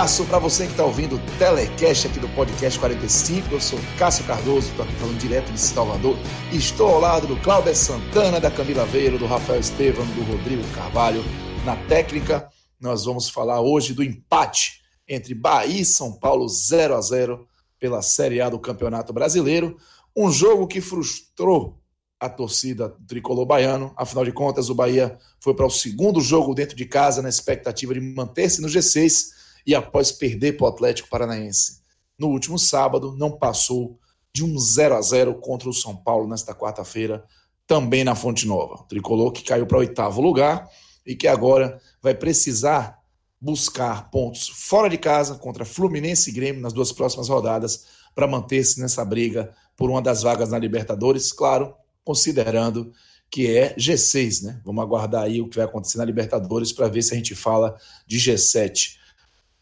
abraço 0.00 0.24
para 0.24 0.38
você 0.38 0.64
que 0.64 0.70
está 0.70 0.82
ouvindo 0.82 1.16
o 1.16 1.38
Telecast 1.38 2.06
aqui 2.06 2.18
do 2.18 2.28
Podcast 2.30 2.78
45. 2.78 3.52
Eu 3.52 3.60
sou 3.60 3.78
Cássio 3.98 4.24
Cardoso, 4.24 4.70
estou 4.70 4.82
aqui 4.82 4.94
falando 4.94 5.18
direto 5.18 5.52
de 5.52 5.60
Salvador. 5.60 6.16
Estou 6.50 6.88
ao 6.88 7.00
lado 7.00 7.26
do 7.26 7.36
Cláudio 7.42 7.76
Santana, 7.76 8.40
da 8.40 8.50
Camila 8.50 8.86
Veiro, 8.86 9.18
do 9.18 9.26
Rafael 9.26 9.60
Estevam, 9.60 10.06
do 10.06 10.22
Rodrigo 10.22 10.66
Carvalho. 10.74 11.22
Na 11.66 11.76
técnica, 11.86 12.48
nós 12.80 13.04
vamos 13.04 13.28
falar 13.28 13.60
hoje 13.60 13.92
do 13.92 14.02
empate 14.02 14.80
entre 15.06 15.34
Bahia 15.34 15.82
e 15.82 15.84
São 15.84 16.14
Paulo 16.14 16.48
0 16.48 16.94
a 16.94 17.00
0 17.02 17.46
pela 17.78 18.00
Série 18.00 18.40
A 18.40 18.48
do 18.48 18.58
Campeonato 18.58 19.12
Brasileiro. 19.12 19.76
Um 20.16 20.32
jogo 20.32 20.66
que 20.66 20.80
frustrou 20.80 21.78
a 22.18 22.30
torcida 22.30 22.96
tricolor 23.06 23.44
baiano. 23.44 23.92
Afinal 23.98 24.24
de 24.24 24.32
contas, 24.32 24.70
o 24.70 24.74
Bahia 24.74 25.18
foi 25.40 25.52
para 25.52 25.66
o 25.66 25.70
segundo 25.70 26.22
jogo 26.22 26.54
dentro 26.54 26.74
de 26.74 26.86
casa 26.86 27.20
na 27.20 27.28
expectativa 27.28 27.92
de 27.92 28.00
manter-se 28.00 28.62
no 28.62 28.68
G6 28.68 29.38
e 29.66 29.74
após 29.74 30.12
perder 30.12 30.56
para 30.56 30.64
o 30.64 30.68
Atlético 30.68 31.08
Paranaense. 31.08 31.80
No 32.18 32.28
último 32.28 32.58
sábado, 32.58 33.14
não 33.16 33.32
passou 33.32 33.98
de 34.32 34.44
um 34.44 34.58
0 34.58 34.96
a 34.96 35.02
0 35.02 35.34
contra 35.36 35.68
o 35.68 35.74
São 35.74 35.96
Paulo 35.96 36.28
nesta 36.28 36.54
quarta-feira, 36.54 37.24
também 37.66 38.04
na 38.04 38.14
Fonte 38.14 38.46
Nova. 38.46 38.74
O 38.74 38.84
tricolor 38.84 39.32
que 39.32 39.42
caiu 39.42 39.66
para 39.66 39.78
oitavo 39.78 40.20
lugar 40.20 40.68
e 41.06 41.14
que 41.14 41.26
agora 41.26 41.80
vai 42.02 42.14
precisar 42.14 42.98
buscar 43.40 44.10
pontos 44.10 44.48
fora 44.48 44.88
de 44.88 44.98
casa 44.98 45.36
contra 45.36 45.64
Fluminense 45.64 46.30
e 46.30 46.32
Grêmio 46.32 46.60
nas 46.60 46.72
duas 46.72 46.92
próximas 46.92 47.28
rodadas 47.28 47.86
para 48.14 48.26
manter-se 48.26 48.80
nessa 48.80 49.04
briga 49.04 49.54
por 49.76 49.88
uma 49.88 50.02
das 50.02 50.22
vagas 50.22 50.50
na 50.50 50.58
Libertadores. 50.58 51.32
Claro, 51.32 51.74
considerando 52.04 52.92
que 53.30 53.56
é 53.56 53.74
G6, 53.76 54.42
né? 54.42 54.60
Vamos 54.64 54.82
aguardar 54.82 55.22
aí 55.22 55.40
o 55.40 55.48
que 55.48 55.56
vai 55.56 55.64
acontecer 55.64 55.96
na 55.98 56.04
Libertadores 56.04 56.72
para 56.72 56.88
ver 56.88 57.02
se 57.02 57.14
a 57.14 57.16
gente 57.16 57.34
fala 57.34 57.76
de 58.06 58.18
G7. 58.18 58.96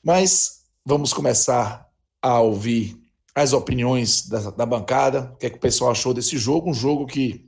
Mas 0.08 0.62
vamos 0.86 1.12
começar 1.12 1.86
a 2.22 2.40
ouvir 2.40 2.98
as 3.34 3.52
opiniões 3.52 4.26
da, 4.26 4.50
da 4.52 4.64
bancada, 4.64 5.32
o 5.34 5.36
que 5.36 5.44
é 5.44 5.50
que 5.50 5.58
o 5.58 5.60
pessoal 5.60 5.90
achou 5.90 6.14
desse 6.14 6.38
jogo, 6.38 6.70
um 6.70 6.72
jogo 6.72 7.04
que, 7.04 7.46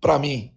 para 0.00 0.16
mim, 0.16 0.54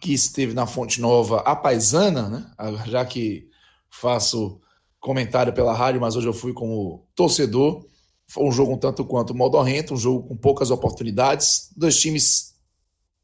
que 0.00 0.14
esteve 0.14 0.54
na 0.54 0.64
Fonte 0.64 1.00
Nova, 1.00 1.40
a 1.40 1.56
paisana, 1.56 2.28
né? 2.28 2.52
Já 2.86 3.04
que 3.04 3.50
faço 3.90 4.60
comentário 5.00 5.52
pela 5.52 5.74
rádio, 5.74 6.00
mas 6.00 6.14
hoje 6.14 6.28
eu 6.28 6.32
fui 6.32 6.52
como 6.52 7.04
torcedor. 7.16 7.84
Foi 8.28 8.44
um 8.44 8.52
jogo 8.52 8.74
um 8.74 8.78
tanto 8.78 9.04
quanto 9.04 9.34
modorrento, 9.34 9.92
um 9.92 9.96
jogo 9.96 10.28
com 10.28 10.36
poucas 10.36 10.70
oportunidades, 10.70 11.72
dois 11.76 11.98
times 11.98 12.54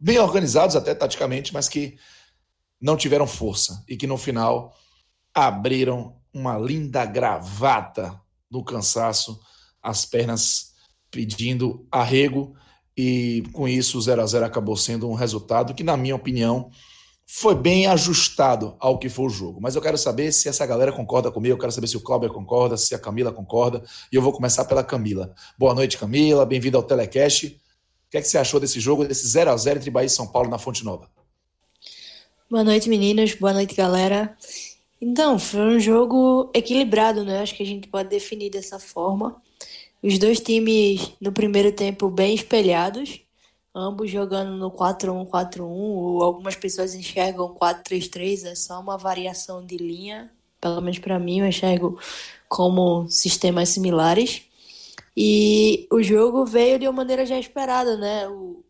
bem 0.01 0.19
organizados 0.19 0.75
até 0.75 0.97
taticamente, 0.97 1.55
mas 1.55 1.69
que 1.69 1.97
não 2.81 2.97
tiveram 2.97 3.25
força 3.29 3.85
e 3.89 3.97
que 3.97 4.09
no 4.09 4.19
final 4.19 4.77
abriram 5.33 6.21
uma 6.33 6.59
linda 6.59 7.05
gravata 7.05 8.21
no 8.51 8.65
cansaço, 8.65 9.41
as 9.83 10.05
pernas 10.05 10.73
pedindo 11.11 11.87
arrego 11.91 12.55
e 12.97 13.43
com 13.53 13.67
isso 13.69 13.99
o 13.99 14.01
0 14.01 14.23
a 14.23 14.27
0 14.27 14.45
acabou 14.45 14.77
sendo 14.77 15.09
um 15.09 15.15
resultado 15.15 15.75
que 15.75 15.83
na 15.83 15.97
minha 15.97 16.15
opinião 16.15 16.71
foi 17.27 17.55
bem 17.55 17.87
ajustado 17.87 18.77
ao 18.79 18.99
que 18.99 19.09
foi 19.09 19.27
o 19.27 19.31
jogo. 19.31 19.61
Mas 19.61 19.75
eu 19.75 19.83
quero 19.83 19.97
saber 19.97 20.33
se 20.33 20.49
essa 20.49 20.67
galera 20.67 20.93
concorda 20.93 21.31
comigo, 21.31 21.55
eu 21.55 21.59
quero 21.59 21.73
saber 21.73 21.87
se 21.87 21.97
o 21.97 22.01
Cláudio 22.01 22.33
concorda, 22.33 22.77
se 22.77 22.95
a 22.95 22.99
Camila 22.99 23.33
concorda, 23.33 23.83
e 24.11 24.17
eu 24.17 24.21
vou 24.21 24.33
começar 24.33 24.65
pela 24.67 24.85
Camila. 24.85 25.35
Boa 25.59 25.75
noite, 25.75 25.97
Camila, 25.97 26.45
bem-vinda 26.45 26.77
ao 26.77 26.83
Telecast 26.83 27.59
que 28.13 28.19
é 28.19 28.21
que 28.21 28.29
você 28.29 28.37
achou 28.37 28.61
desse 28.61 28.79
jogo, 28.79 29.07
desse 29.07 29.27
0 29.27 29.51
a 29.51 29.57
0 29.57 29.79
entre 29.79 29.91
Bahia 29.91 30.07
e 30.07 30.11
São 30.11 30.27
Paulo 30.27 30.51
na 30.51 30.59
Fonte 30.59 30.85
Nova? 30.85 31.09
Boa 32.51 32.63
noite, 32.63 32.87
meninos. 32.87 33.35
Boa 33.35 33.55
noite, 33.55 33.75
galera. 33.75 34.37
Então, 35.05 35.37
foi 35.37 35.61
um 35.63 35.81
jogo 35.81 36.49
equilibrado, 36.55 37.25
né? 37.25 37.41
Acho 37.41 37.57
que 37.57 37.63
a 37.65 37.67
gente 37.67 37.89
pode 37.89 38.09
definir 38.09 38.51
dessa 38.51 38.79
forma. 38.79 39.43
Os 40.01 40.17
dois 40.17 40.39
times 40.39 41.13
no 41.21 41.33
primeiro 41.33 41.73
tempo 41.73 42.09
bem 42.09 42.33
espelhados, 42.37 43.21
ambos 43.75 44.09
jogando 44.09 44.57
no 44.57 44.71
4-1-4-1, 44.71 45.63
ou 45.65 46.23
algumas 46.23 46.55
pessoas 46.55 46.95
enxergam 46.95 47.53
4-3-3, 47.53 48.45
é 48.45 48.55
só 48.55 48.79
uma 48.81 48.97
variação 48.97 49.67
de 49.67 49.77
linha, 49.77 50.31
pelo 50.61 50.81
menos 50.81 51.01
para 51.01 51.19
mim, 51.19 51.41
eu 51.41 51.47
enxergo 51.47 51.99
como 52.49 53.09
sistemas 53.09 53.71
similares. 53.71 54.43
E 55.17 55.85
o 55.91 56.01
jogo 56.01 56.47
veio 56.47 56.79
de 56.79 56.87
uma 56.87 56.93
maneira 56.93 57.27
já 57.27 57.37
esperada, 57.37 57.97
né? 57.97 58.29
O, 58.29 58.65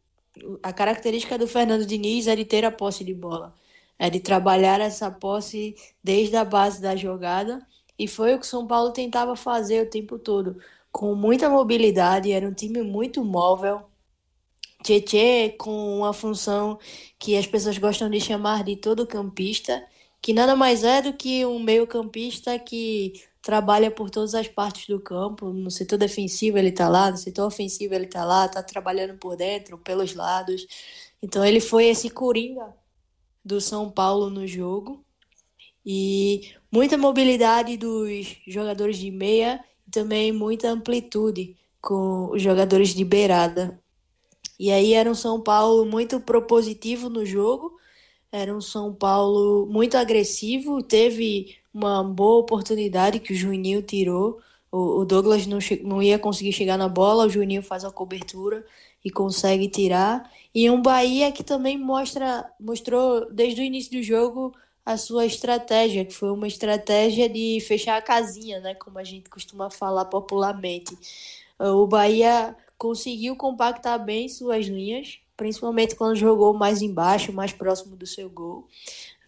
a 0.62 0.72
característica 0.72 1.36
do 1.36 1.46
Fernando 1.46 1.84
Diniz 1.84 2.26
é 2.26 2.34
de 2.34 2.46
ter 2.46 2.64
a 2.64 2.70
posse 2.70 3.04
de 3.04 3.12
bola, 3.12 3.54
é 3.98 4.10
de 4.10 4.20
trabalhar 4.20 4.80
essa 4.80 5.10
posse 5.10 5.74
desde 6.02 6.36
a 6.36 6.44
base 6.44 6.80
da 6.80 6.96
jogada, 6.96 7.64
e 7.98 8.08
foi 8.08 8.34
o 8.34 8.38
que 8.38 8.44
o 8.44 8.48
São 8.48 8.66
Paulo 8.66 8.92
tentava 8.92 9.36
fazer 9.36 9.86
o 9.86 9.90
tempo 9.90 10.18
todo, 10.18 10.58
com 10.90 11.14
muita 11.14 11.48
mobilidade, 11.48 12.32
era 12.32 12.46
um 12.46 12.52
time 12.52 12.82
muito 12.82 13.24
móvel. 13.24 13.82
Tietê 14.82 15.50
com 15.58 15.98
uma 15.98 16.12
função 16.12 16.78
que 17.18 17.36
as 17.36 17.46
pessoas 17.46 17.78
gostam 17.78 18.10
de 18.10 18.20
chamar 18.20 18.64
de 18.64 18.76
todo 18.76 19.06
campista, 19.06 19.82
que 20.20 20.32
nada 20.32 20.56
mais 20.56 20.84
é 20.84 21.00
do 21.02 21.12
que 21.14 21.46
um 21.46 21.58
meio 21.58 21.86
campista 21.86 22.58
que 22.58 23.14
trabalha 23.40 23.90
por 23.90 24.10
todas 24.10 24.34
as 24.34 24.48
partes 24.48 24.86
do 24.86 25.00
campo. 25.00 25.50
No 25.50 25.70
setor 25.70 25.98
defensivo 25.98 26.58
ele 26.58 26.68
está 26.70 26.88
lá, 26.88 27.10
no 27.10 27.16
setor 27.16 27.46
ofensivo 27.46 27.94
ele 27.94 28.06
está 28.06 28.24
lá, 28.24 28.46
está 28.46 28.62
trabalhando 28.62 29.16
por 29.18 29.36
dentro, 29.36 29.78
pelos 29.78 30.14
lados. 30.14 30.66
Então 31.22 31.44
ele 31.44 31.60
foi 31.60 31.86
esse 31.86 32.10
coringa 32.10 32.74
do 33.44 33.60
São 33.60 33.90
Paulo 33.90 34.30
no 34.30 34.46
jogo. 34.46 35.04
E 35.84 36.52
muita 36.70 36.96
mobilidade 36.96 37.76
dos 37.76 38.36
jogadores 38.46 38.98
de 38.98 39.10
meia 39.10 39.62
e 39.86 39.90
também 39.90 40.32
muita 40.32 40.70
amplitude 40.70 41.56
com 41.80 42.30
os 42.30 42.40
jogadores 42.40 42.94
de 42.94 43.04
beirada. 43.04 43.80
E 44.58 44.70
aí 44.70 44.94
era 44.94 45.10
um 45.10 45.14
São 45.14 45.40
Paulo 45.40 45.84
muito 45.84 46.20
propositivo 46.20 47.08
no 47.08 47.26
jogo, 47.26 47.76
era 48.30 48.54
um 48.54 48.60
São 48.60 48.94
Paulo 48.94 49.66
muito 49.66 49.96
agressivo, 49.96 50.82
teve 50.82 51.56
uma 51.74 52.04
boa 52.04 52.40
oportunidade 52.40 53.18
que 53.18 53.32
o 53.32 53.36
Juninho 53.36 53.82
tirou. 53.82 54.40
O, 54.70 55.04
Douglas 55.04 55.46
não, 55.46 55.58
não 55.82 56.02
ia 56.02 56.18
conseguir 56.18 56.52
chegar 56.52 56.78
na 56.78 56.88
bola, 56.88 57.26
o 57.26 57.28
Juninho 57.28 57.62
faz 57.62 57.84
a 57.84 57.90
cobertura 57.90 58.64
e 59.04 59.10
consegue 59.10 59.68
tirar. 59.68 60.30
E 60.54 60.68
um 60.70 60.80
Bahia 60.80 61.32
que 61.32 61.42
também 61.42 61.78
mostra, 61.78 62.50
mostrou 62.58 63.30
desde 63.30 63.60
o 63.60 63.64
início 63.64 63.92
do 63.92 64.02
jogo 64.02 64.54
a 64.84 64.96
sua 64.96 65.24
estratégia, 65.24 66.04
que 66.04 66.12
foi 66.12 66.30
uma 66.30 66.46
estratégia 66.46 67.28
de 67.28 67.58
fechar 67.66 67.96
a 67.96 68.02
casinha, 68.02 68.60
né, 68.60 68.74
como 68.74 68.98
a 68.98 69.04
gente 69.04 69.30
costuma 69.30 69.70
falar 69.70 70.06
popularmente. 70.06 70.96
O 71.58 71.86
Bahia 71.86 72.56
conseguiu 72.76 73.36
compactar 73.36 74.04
bem 74.04 74.28
suas 74.28 74.66
linhas, 74.66 75.20
principalmente 75.36 75.94
quando 75.94 76.16
jogou 76.16 76.52
mais 76.52 76.82
embaixo, 76.82 77.32
mais 77.32 77.52
próximo 77.52 77.96
do 77.96 78.06
seu 78.06 78.28
gol 78.28 78.66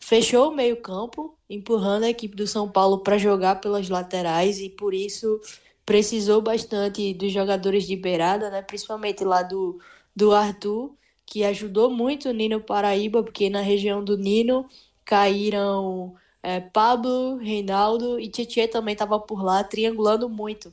fechou 0.05 0.51
o 0.51 0.55
meio-campo, 0.55 1.34
empurrando 1.49 2.05
a 2.05 2.11
equipe 2.11 2.37
do 2.37 2.47
São 2.47 2.69
Paulo 2.69 2.99
para 2.99 3.17
jogar 3.17 3.55
pelas 3.55 3.89
laterais 3.89 4.61
e 4.61 4.69
por 4.69 4.93
isso 4.93 5.41
precisou 5.87 6.41
bastante 6.41 7.12
dos 7.15 7.33
jogadores 7.33 7.87
de 7.87 7.97
beirada, 7.97 8.50
né? 8.50 8.62
principalmente 8.62 9.25
lá 9.25 9.43
do, 9.43 9.78
do 10.15 10.33
Arthur, 10.33 10.95
que 11.27 11.45
ajudou 11.45 11.91
muito 11.91 12.28
o 12.28 12.33
Nino 12.33 12.61
Paraíba, 12.61 13.22
porque 13.22 13.50
na 13.50 13.61
região 13.61 14.03
do 14.05 14.17
Nino 14.17 14.69
caíram 15.05 16.15
é, 16.43 16.61
Pablo, 16.61 17.37
Reinaldo 17.37 18.21
e 18.21 18.28
Tietchan 18.28 18.69
também 18.69 18.93
estava 18.93 19.19
por 19.19 19.42
lá, 19.42 19.65
triangulando 19.65 20.28
muito. 20.28 20.72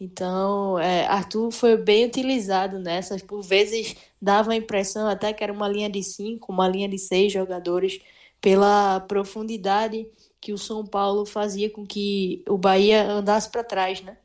Então, 0.00 0.78
é, 0.78 1.06
Arthur 1.06 1.50
foi 1.52 1.76
bem 1.76 2.06
utilizado 2.06 2.78
nessas. 2.78 3.22
Por 3.22 3.42
vezes 3.42 3.96
dava 4.20 4.52
a 4.52 4.56
impressão 4.56 5.08
até 5.08 5.32
que 5.32 5.42
era 5.42 5.52
uma 5.52 5.68
linha 5.68 5.88
de 5.88 6.02
cinco, 6.02 6.52
uma 6.52 6.68
linha 6.68 6.88
de 6.88 6.98
seis 6.98 7.32
jogadores 7.32 8.00
pela 8.40 9.00
profundidade 9.00 10.06
que 10.40 10.52
o 10.52 10.58
São 10.58 10.84
Paulo 10.86 11.24
fazia 11.24 11.70
com 11.70 11.86
que 11.86 12.44
o 12.48 12.58
Bahia 12.58 13.10
andasse 13.10 13.50
para 13.50 13.64
trás, 13.64 14.02
né? 14.02 14.18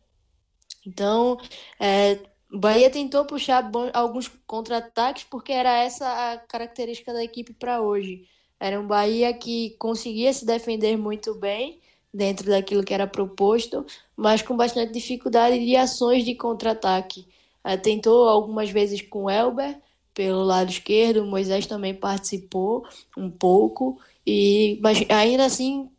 Então, 0.90 1.38
é, 1.80 2.20
Bahia 2.52 2.90
tentou 2.90 3.26
puxar 3.26 3.70
alguns 3.94 4.28
contra-ataques 4.48 5.24
porque 5.30 5.52
era 5.52 5.84
essa 5.84 6.34
a 6.34 6.38
característica 6.40 7.14
da 7.14 7.24
equipe 7.24 7.54
para 7.54 7.82
hoje. 7.82 8.28
Era 8.60 8.80
um 8.80 8.88
Bahia 8.88 9.32
que 9.34 9.76
conseguia 9.78 10.34
se 10.34 10.46
defender 10.46 10.98
muito 10.98 11.36
bem 11.36 11.80
dentro 12.14 12.50
daquilo 12.50 12.84
que 12.84 12.94
era 12.94 13.06
proposto, 13.06 13.86
mas 14.18 14.42
com 14.42 14.58
bastante 14.58 14.92
dificuldade 14.92 15.64
de 15.64 15.76
ações 15.76 16.26
de 16.26 16.34
contra-ataque. 16.36 17.28
É, 17.64 17.78
tentou 17.78 18.28
algumas 18.28 18.70
vezes 18.72 19.02
com 19.02 19.30
Elber 19.30 19.80
pelo 20.14 20.44
lado 20.44 20.70
esquerdo, 20.72 21.26
Moisés 21.26 21.68
também 21.68 21.94
participou 21.94 22.86
um 23.16 23.30
pouco, 23.30 24.02
e, 24.26 24.80
mas 24.82 25.06
ainda 25.08 25.46
assim, 25.46 25.90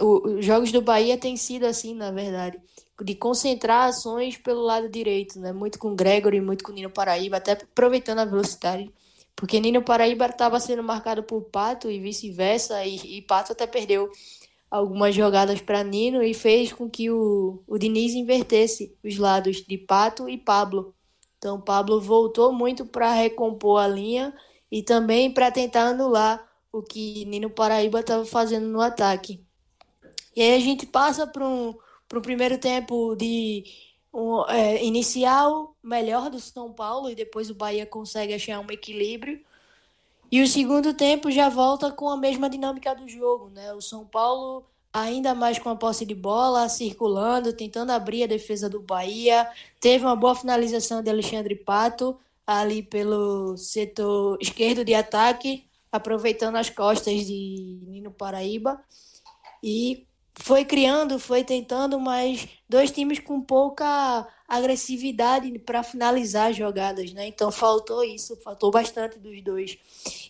os 0.00 0.44
jogos 0.44 0.72
do 0.72 0.80
Bahia 0.80 1.18
têm 1.18 1.36
sido 1.36 1.66
assim, 1.66 1.94
na 1.94 2.10
verdade, 2.10 2.58
de 3.02 3.14
concentrar 3.14 3.88
ações 3.88 4.36
pelo 4.36 4.60
lado 4.60 4.88
direito, 4.88 5.38
né? 5.38 5.52
Muito 5.52 5.78
com 5.78 5.94
Gregory, 5.94 6.40
muito 6.40 6.64
com 6.64 6.72
Nino 6.72 6.90
Paraíba, 6.90 7.38
até 7.38 7.52
aproveitando 7.52 8.18
a 8.18 8.24
velocidade. 8.24 8.92
Porque 9.34 9.58
Nino 9.58 9.82
Paraíba 9.82 10.26
estava 10.26 10.60
sendo 10.60 10.82
marcado 10.82 11.22
por 11.22 11.42
Pato 11.42 11.90
e 11.90 11.98
vice-versa, 11.98 12.84
e, 12.84 13.18
e, 13.18 13.22
Pato 13.22 13.52
até 13.52 13.66
perdeu 13.66 14.10
algumas 14.70 15.14
jogadas 15.14 15.60
para 15.60 15.82
Nino 15.82 16.22
e 16.22 16.34
fez 16.34 16.72
com 16.72 16.88
que 16.90 17.10
o, 17.10 17.62
o 17.66 17.78
Diniz 17.78 18.12
invertesse 18.14 18.94
os 19.02 19.16
lados 19.16 19.64
de 19.66 19.78
Pato 19.78 20.28
e 20.28 20.36
Pablo. 20.36 20.94
Então 21.38 21.60
Pablo 21.60 22.00
voltou 22.00 22.52
muito 22.52 22.84
para 22.84 23.14
recompor 23.14 23.80
a 23.80 23.88
linha 23.88 24.34
e 24.70 24.82
também 24.82 25.32
para 25.32 25.50
tentar 25.50 25.88
anular 25.88 26.46
o 26.70 26.82
que 26.82 27.24
Nino 27.24 27.50
Paraíba 27.50 28.00
estava 28.00 28.24
fazendo 28.24 28.68
no 28.68 28.80
ataque. 28.80 29.42
E 30.36 30.42
aí 30.42 30.54
a 30.54 30.60
gente 30.60 30.86
passa 30.86 31.26
para 31.26 31.44
um, 31.44 31.74
um 32.18 32.22
primeiro 32.22 32.58
tempo 32.58 33.14
de 33.14 33.64
um, 34.12 34.44
é, 34.48 34.84
inicial 34.84 35.76
melhor 35.82 36.30
do 36.30 36.40
São 36.40 36.72
Paulo 36.72 37.08
e 37.10 37.14
depois 37.14 37.50
o 37.50 37.54
Bahia 37.54 37.86
consegue 37.86 38.34
achar 38.34 38.60
um 38.60 38.70
equilíbrio. 38.70 39.40
E 40.30 40.42
o 40.42 40.46
segundo 40.46 40.94
tempo 40.94 41.30
já 41.30 41.48
volta 41.48 41.90
com 41.90 42.08
a 42.08 42.16
mesma 42.16 42.48
dinâmica 42.48 42.94
do 42.94 43.08
jogo, 43.08 43.50
né? 43.50 43.72
O 43.72 43.80
São 43.80 44.04
Paulo 44.04 44.64
ainda 44.92 45.34
mais 45.34 45.58
com 45.58 45.68
a 45.68 45.76
posse 45.76 46.04
de 46.04 46.14
bola, 46.14 46.68
circulando, 46.68 47.52
tentando 47.52 47.90
abrir 47.90 48.24
a 48.24 48.28
defesa 48.28 48.68
do 48.68 48.80
Bahia. 48.80 49.48
Teve 49.80 50.04
uma 50.04 50.16
boa 50.16 50.34
finalização 50.34 51.02
de 51.02 51.10
Alexandre 51.10 51.54
Pato 51.56 52.18
ali 52.46 52.82
pelo 52.82 53.56
setor 53.56 54.36
esquerdo 54.40 54.84
de 54.84 54.94
ataque, 54.94 55.64
aproveitando 55.90 56.56
as 56.56 56.68
costas 56.70 57.26
de 57.26 57.80
Nino 57.86 58.10
Paraíba. 58.10 58.82
E 59.62 60.06
foi 60.34 60.64
criando, 60.64 61.18
foi 61.18 61.44
tentando, 61.44 61.98
mas 61.98 62.48
dois 62.68 62.90
times 62.90 63.18
com 63.18 63.40
pouca 63.40 64.26
agressividade 64.48 65.58
para 65.60 65.82
finalizar 65.82 66.50
as 66.50 66.56
jogadas, 66.56 67.12
né? 67.12 67.26
Então 67.26 67.52
faltou 67.52 68.02
isso, 68.04 68.36
faltou 68.42 68.70
bastante 68.70 69.18
dos 69.18 69.42
dois. 69.42 69.78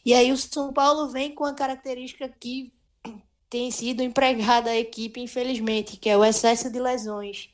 E 0.05 0.13
aí 0.13 0.33
o 0.33 0.37
São 0.37 0.73
Paulo 0.73 1.09
vem 1.09 1.35
com 1.35 1.45
a 1.45 1.55
característica 1.55 2.29
que 2.29 2.73
tem 3.49 3.71
sido 3.71 4.03
empregada 4.03 4.71
a 4.71 4.77
equipe, 4.77 5.21
infelizmente, 5.21 5.97
que 5.97 6.09
é 6.09 6.17
o 6.17 6.25
excesso 6.25 6.71
de 6.71 6.79
lesões. 6.79 7.49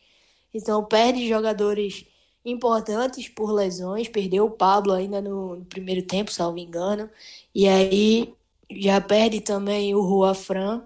Então 0.52 0.84
perde 0.84 1.28
jogadores 1.28 2.06
importantes 2.44 3.28
por 3.28 3.52
lesões, 3.52 4.08
perdeu 4.08 4.46
o 4.46 4.50
Pablo 4.50 4.92
ainda 4.92 5.20
no, 5.20 5.56
no 5.56 5.64
primeiro 5.64 6.02
tempo, 6.06 6.32
salvo 6.32 6.58
engano, 6.58 7.10
e 7.54 7.66
aí 7.68 8.32
já 8.70 9.00
perde 9.00 9.40
também 9.40 9.94
o 9.94 10.00
Rua 10.00 10.34
Fran, 10.34 10.84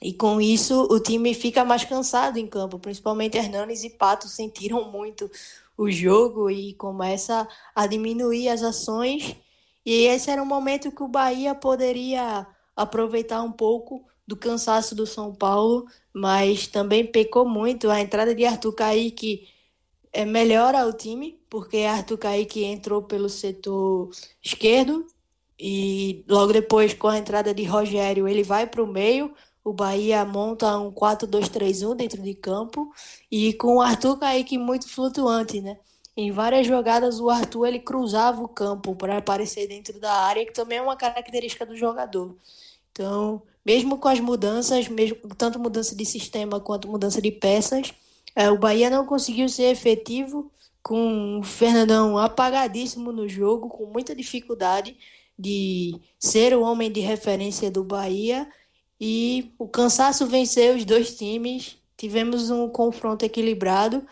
e 0.00 0.12
com 0.12 0.40
isso 0.40 0.86
o 0.90 1.00
time 1.00 1.34
fica 1.34 1.64
mais 1.64 1.84
cansado 1.84 2.38
em 2.38 2.46
campo, 2.46 2.78
principalmente 2.78 3.36
Hernanes 3.36 3.84
e 3.84 3.90
Pato 3.90 4.28
sentiram 4.28 4.90
muito 4.90 5.30
o 5.76 5.90
jogo 5.90 6.50
e 6.50 6.74
começa 6.74 7.46
a 7.74 7.86
diminuir 7.86 8.48
as 8.48 8.62
ações. 8.62 9.36
E 9.84 10.06
esse 10.06 10.30
era 10.30 10.42
um 10.42 10.46
momento 10.46 10.90
que 10.90 11.02
o 11.02 11.08
Bahia 11.08 11.54
poderia 11.54 12.46
aproveitar 12.74 13.42
um 13.42 13.52
pouco 13.52 14.04
do 14.26 14.36
cansaço 14.36 14.94
do 14.94 15.06
São 15.06 15.34
Paulo, 15.34 15.86
mas 16.12 16.66
também 16.66 17.06
pecou 17.06 17.48
muito 17.48 17.90
a 17.90 18.00
entrada 18.00 18.34
de 18.34 18.44
Arthur 18.44 18.72
Kaique. 18.72 19.48
É, 20.12 20.24
melhora 20.24 20.86
o 20.86 20.92
time, 20.92 21.38
porque 21.48 21.78
Arthur 21.78 22.18
Kaique 22.18 22.64
entrou 22.64 23.02
pelo 23.02 23.28
setor 23.28 24.10
esquerdo 24.42 25.06
e 25.58 26.24
logo 26.28 26.52
depois 26.52 26.94
com 26.94 27.08
a 27.08 27.18
entrada 27.18 27.54
de 27.54 27.64
Rogério 27.64 28.26
ele 28.28 28.42
vai 28.42 28.66
para 28.66 28.82
o 28.82 28.86
meio, 28.86 29.34
o 29.66 29.72
Bahia 29.72 30.24
monta 30.24 30.78
um 30.78 30.92
4-2-3-1 30.92 31.96
dentro 31.96 32.22
de 32.22 32.34
campo 32.34 32.88
e 33.28 33.52
com 33.54 33.78
o 33.78 33.80
Arthur 33.80 34.16
Kaique 34.16 34.56
muito 34.56 34.88
flutuante, 34.88 35.60
né? 35.60 35.76
Em 36.16 36.30
várias 36.30 36.68
jogadas 36.68 37.18
o 37.18 37.28
Arthur 37.28 37.66
ele 37.66 37.80
cruzava 37.80 38.40
o 38.40 38.46
campo 38.48 38.94
para 38.94 39.18
aparecer 39.18 39.66
dentro 39.66 39.98
da 39.98 40.12
área, 40.12 40.46
que 40.46 40.52
também 40.52 40.78
é 40.78 40.82
uma 40.82 40.96
característica 40.96 41.66
do 41.66 41.74
jogador. 41.74 42.36
Então, 42.92 43.42
mesmo 43.64 43.98
com 43.98 44.06
as 44.06 44.20
mudanças, 44.20 44.86
mesmo 44.86 45.16
tanto 45.36 45.58
mudança 45.58 45.96
de 45.96 46.06
sistema 46.06 46.60
quanto 46.60 46.86
mudança 46.86 47.20
de 47.20 47.32
peças, 47.32 47.92
é, 48.36 48.48
o 48.48 48.56
Bahia 48.56 48.88
não 48.88 49.04
conseguiu 49.04 49.48
ser 49.48 49.64
efetivo 49.64 50.48
com 50.80 51.40
o 51.40 51.42
Fernandão 51.42 52.16
apagadíssimo 52.16 53.10
no 53.10 53.28
jogo, 53.28 53.68
com 53.68 53.86
muita 53.86 54.14
dificuldade 54.14 54.96
de 55.36 56.00
ser 56.20 56.56
o 56.56 56.62
homem 56.62 56.90
de 56.90 57.00
referência 57.00 57.68
do 57.68 57.82
Bahia 57.82 58.48
e 59.00 59.52
o 59.58 59.68
cansaço 59.68 60.26
venceu 60.26 60.74
os 60.74 60.84
dois 60.84 61.16
times. 61.16 61.76
Tivemos 61.96 62.50
um 62.50 62.68
confronto 62.68 63.24
equilibrado. 63.24 64.06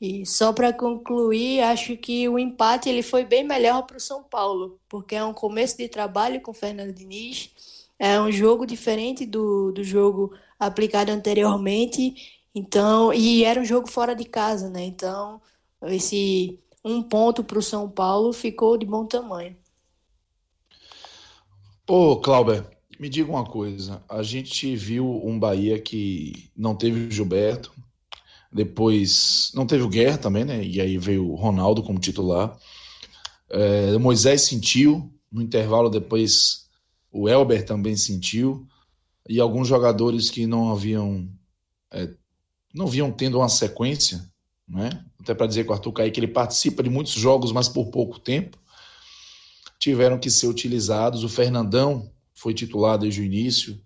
E 0.00 0.26
só 0.26 0.52
para 0.52 0.72
concluir, 0.72 1.60
acho 1.60 1.96
que 1.96 2.28
o 2.28 2.38
empate 2.38 2.88
ele 2.88 3.02
foi 3.02 3.24
bem 3.24 3.44
melhor 3.44 3.82
para 3.82 3.96
o 3.96 4.00
São 4.00 4.22
Paulo, 4.24 4.80
porque 4.88 5.14
é 5.14 5.24
um 5.24 5.32
começo 5.32 5.76
de 5.76 5.88
trabalho 5.88 6.40
com 6.40 6.50
o 6.50 6.54
Fernando 6.54 6.92
Diniz, 6.92 7.86
é 8.00 8.20
um 8.20 8.32
jogo 8.32 8.66
diferente 8.66 9.24
do, 9.24 9.70
do 9.70 9.84
jogo 9.84 10.34
aplicado 10.58 11.12
anteriormente, 11.12 12.16
então 12.52 13.12
e 13.14 13.44
era 13.44 13.60
um 13.60 13.64
jogo 13.64 13.88
fora 13.88 14.12
de 14.12 14.24
casa, 14.24 14.68
né? 14.68 14.82
Então 14.82 15.40
esse 15.84 16.58
um 16.84 17.00
ponto 17.00 17.44
para 17.44 17.60
o 17.60 17.62
São 17.62 17.88
Paulo 17.88 18.32
ficou 18.32 18.76
de 18.76 18.84
bom 18.84 19.06
tamanho. 19.06 19.56
Ô, 21.86 22.16
Clauber, 22.16 22.64
me 23.02 23.08
diga 23.08 23.28
uma 23.28 23.44
coisa, 23.44 24.00
a 24.08 24.22
gente 24.22 24.76
viu 24.76 25.26
um 25.26 25.36
Bahia 25.36 25.76
que 25.76 26.48
não 26.56 26.72
teve 26.72 27.08
o 27.08 27.10
Gilberto, 27.10 27.72
depois 28.52 29.50
não 29.56 29.66
teve 29.66 29.82
o 29.82 29.88
Guerra 29.88 30.18
também, 30.18 30.44
né? 30.44 30.64
E 30.64 30.80
aí 30.80 30.96
veio 30.98 31.28
o 31.28 31.34
Ronaldo 31.34 31.82
como 31.82 31.98
titular. 31.98 32.56
É, 33.50 33.98
Moisés 33.98 34.42
sentiu, 34.42 35.12
no 35.32 35.42
intervalo 35.42 35.90
depois 35.90 36.68
o 37.10 37.28
Elber 37.28 37.66
também 37.66 37.96
sentiu, 37.96 38.68
e 39.28 39.40
alguns 39.40 39.66
jogadores 39.66 40.30
que 40.30 40.46
não 40.46 40.70
haviam 40.70 41.28
é, 41.90 42.08
não 42.72 42.86
vinham 42.86 43.10
tendo 43.10 43.38
uma 43.38 43.48
sequência, 43.48 44.24
né? 44.68 45.04
Até 45.18 45.34
para 45.34 45.48
dizer 45.48 45.64
que 45.64 45.70
o 45.70 45.72
Arthur 45.72 45.92
Kaique 45.92 46.20
ele 46.20 46.28
participa 46.28 46.84
de 46.84 46.88
muitos 46.88 47.14
jogos, 47.14 47.50
mas 47.50 47.68
por 47.68 47.90
pouco 47.90 48.20
tempo, 48.20 48.56
tiveram 49.80 50.20
que 50.20 50.30
ser 50.30 50.46
utilizados. 50.46 51.24
O 51.24 51.28
Fernandão 51.28 52.11
foi 52.34 52.54
titular 52.54 52.98
desde 52.98 53.20
o 53.20 53.24
início, 53.24 53.80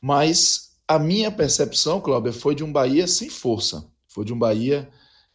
mas 0.00 0.68
a 0.86 0.98
minha 0.98 1.30
percepção, 1.30 2.00
Cláudio, 2.00 2.32
foi 2.32 2.54
de 2.54 2.64
um 2.64 2.72
Bahia 2.72 3.06
sem 3.06 3.28
força. 3.28 3.86
Foi 4.06 4.24
de 4.24 4.32
um 4.32 4.38
Bahia 4.38 4.88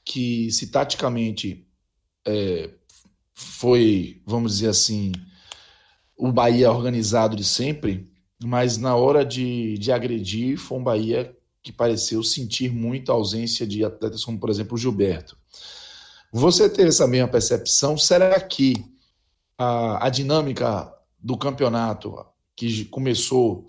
que, 0.03 0.51
se 0.51 0.67
taticamente 0.67 1.67
é, 2.25 2.71
foi, 3.33 4.21
vamos 4.25 4.53
dizer 4.55 4.69
assim, 4.69 5.11
o 6.17 6.31
Bahia 6.31 6.71
organizado 6.71 7.35
de 7.35 7.43
sempre, 7.43 8.11
mas 8.43 8.77
na 8.77 8.95
hora 8.95 9.23
de, 9.23 9.77
de 9.77 9.91
agredir, 9.91 10.57
foi 10.57 10.77
um 10.77 10.83
Bahia 10.83 11.35
que 11.61 11.71
pareceu 11.71 12.23
sentir 12.23 12.71
muito 12.71 13.11
a 13.11 13.15
ausência 13.15 13.65
de 13.65 13.85
atletas 13.85 14.23
como, 14.23 14.39
por 14.39 14.49
exemplo, 14.49 14.75
o 14.75 14.77
Gilberto. 14.77 15.37
Você 16.31 16.67
teve 16.67 16.89
essa 16.89 17.07
mesma 17.07 17.27
percepção? 17.27 17.97
Será 17.97 18.39
que 18.41 18.83
a, 19.57 20.07
a 20.07 20.09
dinâmica 20.09 20.91
do 21.19 21.37
campeonato, 21.37 22.25
que 22.55 22.85
começou 22.85 23.65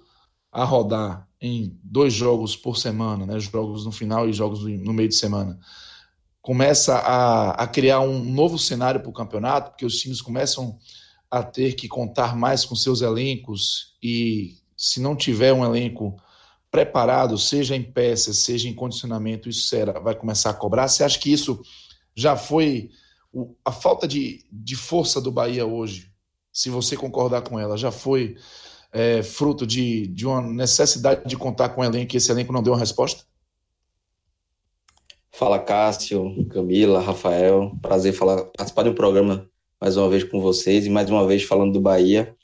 a 0.52 0.64
rodar 0.64 1.28
em 1.40 1.78
dois 1.82 2.12
jogos 2.12 2.56
por 2.56 2.76
semana, 2.76 3.26
né, 3.26 3.38
jogos 3.38 3.84
no 3.84 3.92
final 3.92 4.28
e 4.28 4.32
jogos 4.32 4.64
no 4.64 4.92
meio 4.92 5.08
de 5.08 5.14
semana, 5.14 5.58
começa 6.40 6.96
a, 6.96 7.50
a 7.50 7.66
criar 7.66 8.00
um 8.00 8.22
novo 8.22 8.58
cenário 8.58 9.00
para 9.00 9.10
o 9.10 9.14
campeonato, 9.14 9.70
porque 9.70 9.84
os 9.84 9.98
times 9.98 10.20
começam 10.20 10.78
a 11.30 11.42
ter 11.42 11.74
que 11.74 11.88
contar 11.88 12.36
mais 12.36 12.64
com 12.64 12.76
seus 12.76 13.00
elencos 13.00 13.96
e 14.02 14.58
se 14.76 15.00
não 15.00 15.16
tiver 15.16 15.52
um 15.52 15.64
elenco 15.64 16.16
preparado, 16.70 17.38
seja 17.38 17.74
em 17.76 17.82
peças, 17.82 18.38
seja 18.38 18.68
em 18.68 18.74
condicionamento, 18.74 19.48
isso 19.48 19.68
será, 19.68 19.98
vai 20.00 20.14
começar 20.14 20.50
a 20.50 20.54
cobrar. 20.54 20.88
Você 20.88 21.04
acha 21.04 21.18
que 21.18 21.32
isso 21.32 21.62
já 22.14 22.36
foi 22.36 22.90
o, 23.32 23.54
a 23.64 23.72
falta 23.72 24.06
de, 24.06 24.44
de 24.50 24.76
força 24.76 25.20
do 25.20 25.32
Bahia 25.32 25.64
hoje? 25.64 26.10
Se 26.52 26.70
você 26.70 26.96
concordar 26.96 27.42
com 27.42 27.58
ela, 27.58 27.76
já 27.76 27.90
foi 27.90 28.36
é, 28.94 29.24
fruto 29.24 29.66
de, 29.66 30.06
de 30.06 30.24
uma 30.24 30.40
necessidade 30.40 31.22
de 31.26 31.36
contar 31.36 31.70
com 31.70 31.80
o 31.80 31.84
elenco 31.84 32.14
e 32.14 32.16
esse 32.16 32.30
elenco 32.30 32.52
não 32.52 32.62
deu 32.62 32.72
uma 32.72 32.78
resposta? 32.78 33.24
Fala 35.32 35.58
Cássio, 35.58 36.46
Camila, 36.46 37.00
Rafael, 37.00 37.76
prazer 37.82 38.12
falar, 38.12 38.44
participar 38.56 38.84
de 38.84 38.90
um 38.90 38.94
programa 38.94 39.50
mais 39.80 39.96
uma 39.96 40.08
vez 40.08 40.22
com 40.22 40.40
vocês 40.40 40.86
e 40.86 40.90
mais 40.90 41.10
uma 41.10 41.26
vez 41.26 41.42
falando 41.42 41.72
do 41.72 41.80
Bahia. 41.80 42.36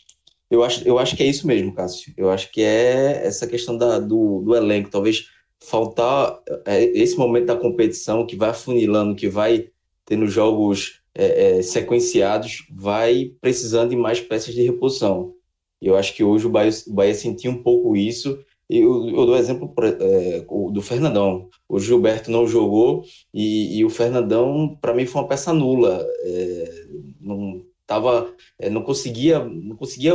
Eu 0.51 0.65
acho, 0.65 0.87
eu 0.87 0.99
acho 0.99 1.17
que 1.17 1.23
é 1.23 1.27
isso 1.27 1.47
mesmo, 1.47 1.73
Cássio. 1.73 2.13
Eu 2.17 2.29
acho 2.29 2.51
que 2.51 2.61
é 2.61 3.25
essa 3.25 3.47
questão 3.47 3.79
da, 3.79 4.01
do, 4.01 4.43
do 4.45 4.57
elenco. 4.57 4.91
Talvez 4.91 5.29
faltar 5.61 6.41
é, 6.67 6.83
esse 6.83 7.17
momento 7.17 7.47
da 7.47 7.57
competição 7.57 8.27
que 8.27 8.35
vai 8.35 8.51
afunilando, 8.51 9.15
que 9.15 9.29
vai 9.29 9.69
tendo 10.05 10.27
jogos 10.27 11.01
é, 11.15 11.59
é, 11.59 11.63
sequenciados, 11.63 12.67
vai 12.73 13.31
precisando 13.41 13.91
de 13.91 13.97
mais 13.97 14.21
peças 14.21 14.53
de 14.53 14.63
reposição. 14.63 15.33
Eu 15.81 15.97
acho 15.97 16.15
que 16.15 16.23
hoje 16.23 16.47
o 16.47 16.51
Bahia, 16.51 16.73
o 16.87 16.93
Bahia 16.93 17.15
sentiu 17.15 17.53
um 17.53 17.63
pouco 17.63 17.97
isso. 17.97 18.39
Eu, 18.69 19.09
eu 19.09 19.27
dou 19.27 19.37
exemplo 19.37 19.73
é, 19.79 20.45
do 20.71 20.81
Fernandão. 20.81 21.49
O 21.69 21.81
Gilberto 21.81 22.31
não 22.31 22.47
jogou 22.47 23.03
e, 23.35 23.79
e 23.79 23.85
o 23.85 23.91
Fernandão, 23.91 24.79
para 24.81 24.95
mim, 24.95 25.07
foi 25.07 25.23
uma 25.23 25.29
peça 25.29 25.53
nula. 25.53 26.07
É, 26.23 26.87
não 27.21 27.65
tava, 27.87 28.33
é, 28.59 28.71
não 28.71 28.83
conseguia, 28.83 29.43
não 29.45 29.75
conseguia 29.75 30.13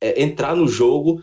é, 0.00 0.20
entrar 0.20 0.56
no 0.56 0.66
jogo 0.66 1.22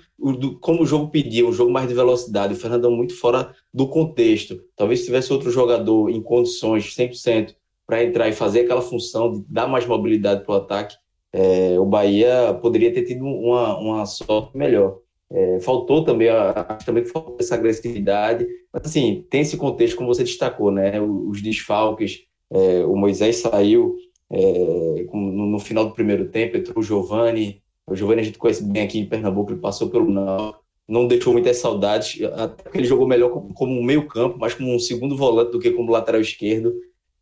como 0.62 0.84
o 0.84 0.86
jogo 0.86 1.10
pedia, 1.10 1.46
um 1.46 1.52
jogo 1.52 1.72
mais 1.72 1.90
de 1.90 1.94
velocidade. 1.94 2.54
O 2.54 2.58
Fernandão 2.58 2.92
muito 2.92 3.14
fora 3.14 3.54
do 3.74 3.90
contexto. 3.90 4.62
Talvez 4.76 5.02
se 5.02 5.08
tivesse 5.08 5.34
outro 5.34 5.52
jogador 5.52 6.10
em 6.10 6.22
condições 6.22 6.96
100% 6.96 7.56
para 7.86 8.04
entrar 8.04 8.30
e 8.30 8.34
fazer 8.34 8.62
aquela 8.62 8.82
função 8.82 9.34
de 9.34 9.44
dar 9.50 9.68
mais 9.68 9.86
mobilidade 9.86 10.46
para 10.46 10.54
o 10.54 10.58
ataque, 10.58 10.96
é, 11.32 11.80
o 11.80 11.86
Bahia 11.86 12.58
poderia 12.62 12.94
ter 12.94 13.04
tido 13.04 13.26
uma, 13.26 13.78
uma 13.78 14.06
sorte 14.06 14.58
melhor. 14.58 15.00
É, 15.32 15.60
faltou 15.60 16.04
também, 16.04 16.28
acho 16.30 16.86
também 16.86 17.04
que 17.04 17.10
faltou 17.10 17.38
essa 17.40 17.54
agressividade, 17.54 18.48
mas 18.74 18.84
assim, 18.84 19.26
tem 19.30 19.42
esse 19.42 19.58
contexto, 19.58 19.96
como 19.96 20.14
você 20.14 20.24
destacou, 20.24 20.72
né? 20.72 21.00
Os 21.00 21.42
desfalques, 21.42 22.22
é, 22.50 22.84
o 22.84 22.96
Moisés 22.96 23.38
saiu 23.38 23.96
é, 24.32 25.06
no, 25.14 25.60
final 25.60 25.86
do 25.86 25.94
primeiro 25.94 26.30
tempo, 26.30 26.58
entrou 26.58 26.80
o 26.80 26.84
Giovani. 26.84 27.62
O 27.86 27.96
Giovani 27.96 28.22
a 28.22 28.24
gente 28.24 28.40
conhece 28.40 28.64
bem 28.64 28.84
aqui 28.84 29.00
em 29.00 29.06
Pernambuco, 29.06 29.52
ele 29.52 29.60
passou 29.60 29.90
pelo 29.90 30.10
não, 30.10 30.56
não 30.88 31.08
deixou 31.08 31.32
muitas 31.34 31.58
saudades, 31.58 32.22
até 32.24 32.64
porque 32.64 32.80
ele 32.80 32.88
jogou 32.88 33.08
melhor 33.08 33.30
como, 33.30 33.54
como 33.54 33.84
meio-campo, 33.84 34.38
mas 34.40 34.56
como 34.56 34.74
um 34.74 34.80
segundo 34.80 35.16
volante 35.16 35.52
do 35.52 35.60
que 35.60 35.72
como 35.72 35.92
lateral 35.92 36.22
esquerdo. 36.22 36.74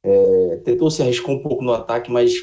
É, 0.01 0.61
tentou 0.63 0.89
se 0.89 1.01
arriscar 1.01 1.31
um 1.31 1.41
pouco 1.41 1.61
no 1.61 1.73
ataque, 1.73 2.09
mas 2.09 2.33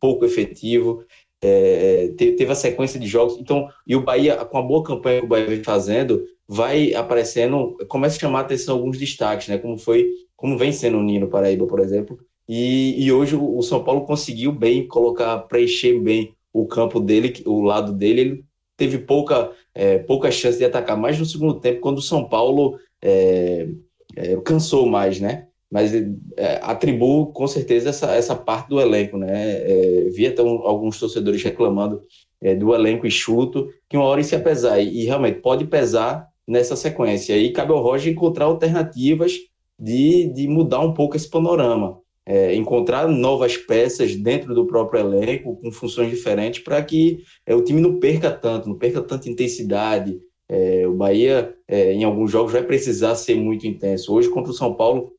pouco 0.00 0.24
efetivo 0.24 1.04
é, 1.42 2.12
teve 2.16 2.52
a 2.52 2.54
sequência 2.54 3.00
de 3.00 3.06
jogos. 3.06 3.36
Então, 3.38 3.68
e 3.86 3.96
o 3.96 4.02
Bahia, 4.02 4.36
com 4.36 4.58
a 4.58 4.62
boa 4.62 4.82
campanha 4.84 5.18
que 5.18 5.26
o 5.26 5.28
Bahia 5.28 5.46
vem 5.46 5.62
fazendo, 5.62 6.24
vai 6.46 6.94
aparecendo, 6.94 7.76
começa 7.88 8.16
a 8.16 8.20
chamar 8.20 8.38
a 8.38 8.42
atenção 8.42 8.76
alguns 8.76 8.96
destaques, 8.96 9.48
né? 9.48 9.58
Como 9.58 9.76
foi, 9.76 10.08
como 10.36 10.56
vem 10.56 10.72
sendo 10.72 10.98
o 10.98 11.02
Nino 11.02 11.28
Paraíba, 11.28 11.66
por 11.66 11.80
exemplo. 11.80 12.18
E, 12.48 13.04
e 13.04 13.12
hoje 13.12 13.34
o, 13.34 13.60
São 13.62 13.82
Paulo 13.82 14.04
conseguiu 14.04 14.52
bem 14.52 14.86
colocar, 14.86 15.38
preencher 15.40 15.98
bem 15.98 16.34
o 16.52 16.66
campo 16.66 17.00
dele, 17.00 17.42
o 17.44 17.62
lado 17.62 17.92
dele. 17.92 18.20
Ele 18.20 18.44
teve 18.76 18.98
pouca, 18.98 19.50
é, 19.74 19.98
pouca 19.98 20.30
chance 20.30 20.58
de 20.58 20.64
atacar 20.64 20.96
mais 20.96 21.18
no 21.18 21.24
segundo 21.24 21.58
tempo, 21.58 21.80
quando 21.80 21.98
o 21.98 22.02
São 22.02 22.28
Paulo 22.28 22.78
é, 23.00 23.68
é, 24.14 24.36
cansou 24.44 24.86
mais, 24.86 25.20
né? 25.20 25.48
Mas 25.72 25.90
é, 26.36 26.60
atribuo 26.62 27.32
com 27.32 27.46
certeza 27.46 27.88
essa, 27.88 28.14
essa 28.14 28.36
parte 28.36 28.68
do 28.68 28.78
elenco, 28.78 29.16
né? 29.16 29.30
É, 29.32 30.10
vi 30.10 30.26
até 30.26 30.42
um, 30.42 30.66
alguns 30.66 31.00
torcedores 31.00 31.42
reclamando 31.42 32.02
é, 32.42 32.54
do 32.54 32.74
elenco 32.74 33.06
enxuto, 33.06 33.70
que 33.88 33.96
uma 33.96 34.04
hora 34.04 34.20
ia 34.20 34.24
se 34.24 34.38
pesar, 34.38 34.78
e, 34.78 35.00
e, 35.00 35.04
realmente 35.06 35.40
pode 35.40 35.64
pesar 35.64 36.28
nessa 36.46 36.76
sequência. 36.76 37.38
E 37.38 37.52
cabe 37.52 37.72
ao 37.72 37.82
Roger 37.82 38.12
encontrar 38.12 38.44
alternativas 38.44 39.32
de, 39.80 40.30
de 40.34 40.46
mudar 40.46 40.80
um 40.80 40.92
pouco 40.92 41.16
esse 41.16 41.30
panorama, 41.30 41.98
é, 42.26 42.54
encontrar 42.54 43.08
novas 43.08 43.56
peças 43.56 44.14
dentro 44.14 44.54
do 44.54 44.66
próprio 44.66 45.00
elenco, 45.00 45.56
com 45.56 45.72
funções 45.72 46.10
diferentes, 46.10 46.62
para 46.62 46.82
que 46.82 47.20
é, 47.46 47.54
o 47.54 47.64
time 47.64 47.80
não 47.80 47.98
perca 47.98 48.30
tanto, 48.30 48.68
não 48.68 48.76
perca 48.76 49.00
tanta 49.00 49.26
intensidade. 49.26 50.20
É, 50.50 50.86
o 50.86 50.92
Bahia, 50.92 51.54
é, 51.66 51.94
em 51.94 52.04
alguns 52.04 52.30
jogos, 52.30 52.52
vai 52.52 52.62
precisar 52.62 53.14
ser 53.14 53.36
muito 53.36 53.66
intenso. 53.66 54.12
Hoje, 54.12 54.28
contra 54.28 54.50
o 54.50 54.54
São 54.54 54.74
Paulo, 54.74 55.14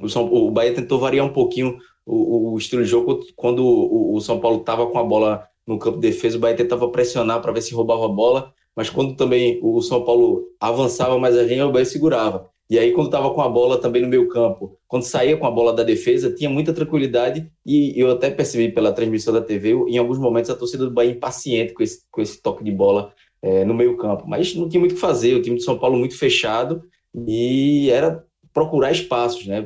o, 0.00 0.08
São, 0.08 0.32
o 0.32 0.50
Bahia 0.50 0.74
tentou 0.74 0.98
variar 0.98 1.26
um 1.26 1.32
pouquinho 1.32 1.78
o, 2.06 2.52
o 2.52 2.58
estilo 2.58 2.82
de 2.82 2.88
jogo 2.88 3.20
quando 3.36 3.64
o, 3.64 4.14
o 4.14 4.20
São 4.20 4.40
Paulo 4.40 4.58
estava 4.58 4.86
com 4.86 4.98
a 4.98 5.04
bola 5.04 5.46
no 5.66 5.78
campo 5.78 6.00
de 6.00 6.08
defesa, 6.08 6.36
o 6.36 6.40
Bahia 6.40 6.56
tentava 6.56 6.88
pressionar 6.88 7.40
para 7.40 7.52
ver 7.52 7.62
se 7.62 7.74
roubava 7.74 8.06
a 8.06 8.08
bola, 8.08 8.52
mas 8.74 8.90
quando 8.90 9.14
também 9.14 9.60
o 9.62 9.80
São 9.80 10.04
Paulo 10.04 10.48
avançava 10.58 11.18
mais 11.18 11.36
a 11.36 11.46
gente, 11.46 11.62
o 11.62 11.72
Bahia 11.72 11.84
segurava. 11.84 12.50
E 12.68 12.78
aí, 12.78 12.92
quando 12.92 13.06
estava 13.06 13.34
com 13.34 13.40
a 13.40 13.48
bola 13.48 13.80
também 13.80 14.00
no 14.00 14.06
meio 14.06 14.28
campo, 14.28 14.78
quando 14.86 15.02
saía 15.02 15.36
com 15.36 15.44
a 15.44 15.50
bola 15.50 15.72
da 15.72 15.82
defesa, 15.82 16.32
tinha 16.32 16.48
muita 16.48 16.72
tranquilidade. 16.72 17.50
E 17.66 18.00
eu 18.00 18.08
até 18.12 18.30
percebi 18.30 18.68
pela 18.72 18.92
transmissão 18.92 19.34
da 19.34 19.40
TV, 19.40 19.72
em 19.88 19.98
alguns 19.98 20.20
momentos, 20.20 20.50
a 20.50 20.54
torcida 20.54 20.84
do 20.84 20.92
Bahia 20.92 21.10
impaciente 21.10 21.74
com 21.74 21.82
esse, 21.82 22.02
com 22.12 22.22
esse 22.22 22.40
toque 22.40 22.62
de 22.62 22.70
bola 22.70 23.12
é, 23.42 23.64
no 23.64 23.74
meio 23.74 23.96
campo. 23.96 24.24
Mas 24.28 24.54
não 24.54 24.68
tinha 24.68 24.78
muito 24.78 24.92
o 24.92 24.94
que 24.94 25.00
fazer, 25.00 25.34
o 25.34 25.42
time 25.42 25.56
de 25.56 25.64
São 25.64 25.76
Paulo 25.80 25.98
muito 25.98 26.16
fechado 26.16 26.84
e 27.12 27.90
era 27.90 28.24
procurar 28.52 28.92
espaços, 28.92 29.46
né? 29.46 29.64